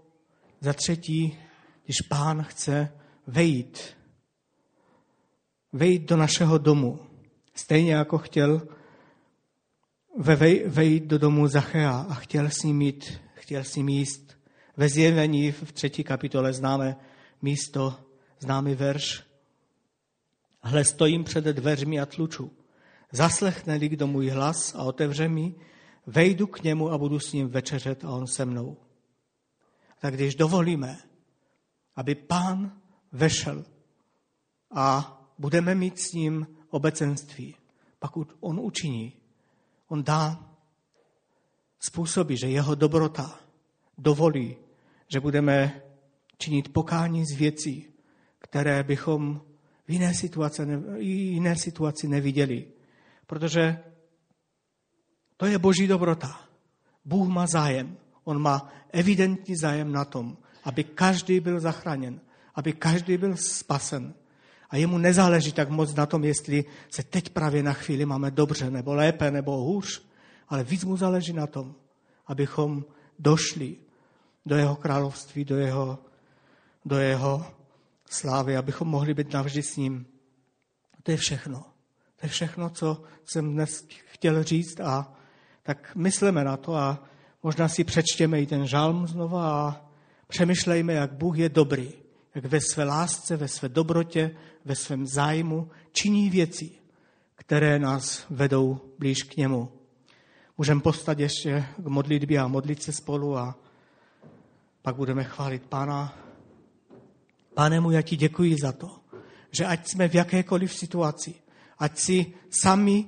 [0.62, 1.38] za třetí,
[1.86, 2.91] když pán chce
[3.28, 3.97] vejít,
[5.74, 6.99] vejít do našeho domu,
[7.53, 8.68] stejně jako chtěl
[10.66, 14.38] vejít do domu Zachea a chtěl s ním jít, chtěl s ním jíst.
[14.78, 16.95] Ve zjevení v třetí kapitole známe
[17.41, 17.95] místo,
[18.39, 19.24] známý verš.
[20.62, 22.51] Hle, stojím před dveřmi a tluču.
[23.12, 25.55] Zaslechne-li kdo můj hlas a otevře mi,
[26.07, 28.78] vejdu k němu a budu s ním večeřet a on se mnou.
[29.99, 30.97] Tak když dovolíme,
[31.95, 32.80] aby pán
[33.12, 33.66] vešel
[34.72, 37.55] a budeme mít s ním obecenství,
[37.99, 39.19] pak on učiní,
[39.90, 40.50] on dá
[41.80, 43.40] způsoby, že jeho dobrota
[43.98, 44.58] dovolí,
[45.08, 45.82] že budeme
[46.38, 47.86] činit pokání z věcí,
[48.40, 49.42] které bychom
[49.88, 50.62] v jiné situaci,
[51.00, 52.68] jiné situaci neviděli.
[53.28, 53.80] Protože
[55.38, 56.42] to je boží dobrota.
[57.06, 57.98] Bůh má zájem.
[58.24, 62.22] On má evidentní zájem na tom, aby každý byl zachráněn,
[62.56, 64.14] aby každý byl spasen.
[64.70, 68.72] A jemu nezáleží tak moc na tom, jestli se teď právě na chvíli máme dobře,
[68.72, 70.04] nebo lépe, nebo hůř,
[70.48, 71.76] ale víc mu záleží na tom,
[72.28, 72.86] abychom
[73.20, 73.76] došli
[74.46, 76.00] do jeho království, do jeho,
[76.86, 77.46] do jeho
[78.10, 80.06] slávy, abychom mohli být navždy s ním.
[81.04, 81.60] To je všechno.
[82.16, 85.14] To je všechno, co jsem dnes chtěl říct a
[85.64, 87.04] tak myslíme na to a
[87.44, 89.86] možná si přečtěme i ten žalm znova a
[90.28, 91.94] přemýšlejme, jak Bůh je dobrý,
[92.40, 94.36] jak ve své lásce, ve své dobrotě,
[94.66, 96.72] ve svém zájmu činí věci,
[97.36, 99.72] které nás vedou blíž k němu.
[100.58, 103.56] Můžeme postat ještě k modlitbě a modlit se spolu a
[104.82, 106.18] pak budeme chválit Pána.
[107.54, 108.88] Pane můj, já ti děkuji za to,
[109.52, 111.34] že ať jsme v jakékoliv situaci,
[111.80, 112.34] ať si
[112.64, 113.06] sami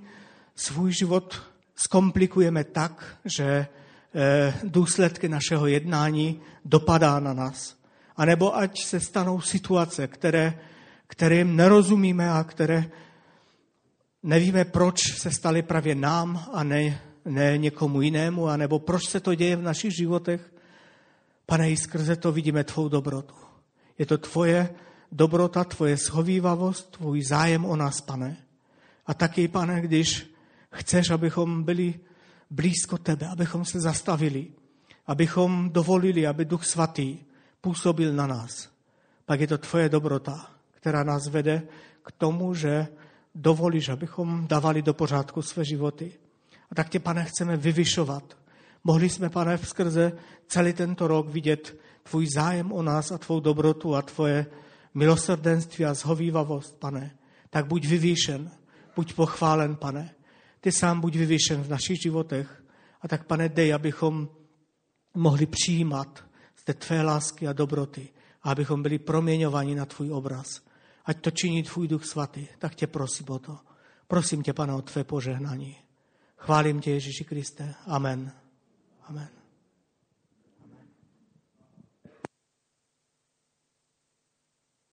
[0.56, 1.42] svůj život
[1.76, 7.81] zkomplikujeme tak, že eh, důsledky našeho jednání dopadá na nás.
[8.18, 10.60] A nebo ať se stanou situace, které,
[11.08, 12.92] kterým nerozumíme a které
[14.24, 19.36] nevíme, proč se stali právě nám a ne, ne někomu jinému, anebo proč se to
[19.36, 20.54] děje v našich životech.
[21.46, 23.36] Pane, i skrze to vidíme tvou dobrotu.
[23.98, 24.70] Je to tvoje
[25.12, 28.38] dobrota, tvoje schovývavost, tvůj zájem o nás, pane.
[29.06, 30.32] A taky, pane, když
[30.72, 32.00] chceš, abychom byli
[32.50, 34.48] blízko tebe, abychom se zastavili,
[35.08, 37.18] abychom dovolili, aby Duch Svatý
[37.62, 38.70] působil na nás.
[39.26, 41.68] Pak je to tvoje dobrota, která nás vede
[42.04, 42.88] k tomu, že
[43.36, 46.14] dovolíš, abychom dávali do pořádku své životy.
[46.72, 48.38] A tak tě, pane, chceme vyvyšovat.
[48.84, 50.12] Mohli jsme, pane, skrze
[50.48, 54.46] celý tento rok vidět tvůj zájem o nás a tvou dobrotu a tvoje
[54.94, 57.16] milosrdenství a zhovývavost, pane.
[57.50, 58.52] Tak buď vyvýšen,
[58.96, 60.16] buď pochválen, pane.
[60.62, 62.64] Ty sám buď vyvýšen v našich životech.
[63.02, 64.30] A tak, pane, dej, abychom
[65.14, 66.31] mohli přijímat
[66.62, 68.10] z té tvé lásky a dobroty
[68.44, 70.62] a abychom byli proměňováni na tvůj obraz.
[71.06, 72.48] Ať to činí tvůj duch svatý.
[72.60, 73.58] Tak tě prosím o to.
[74.08, 75.78] Prosím tě, pane, o tvé požehnání.
[76.38, 77.76] Chválím tě, Ježíši Kriste.
[77.88, 78.32] Amen.
[79.04, 79.41] Amen.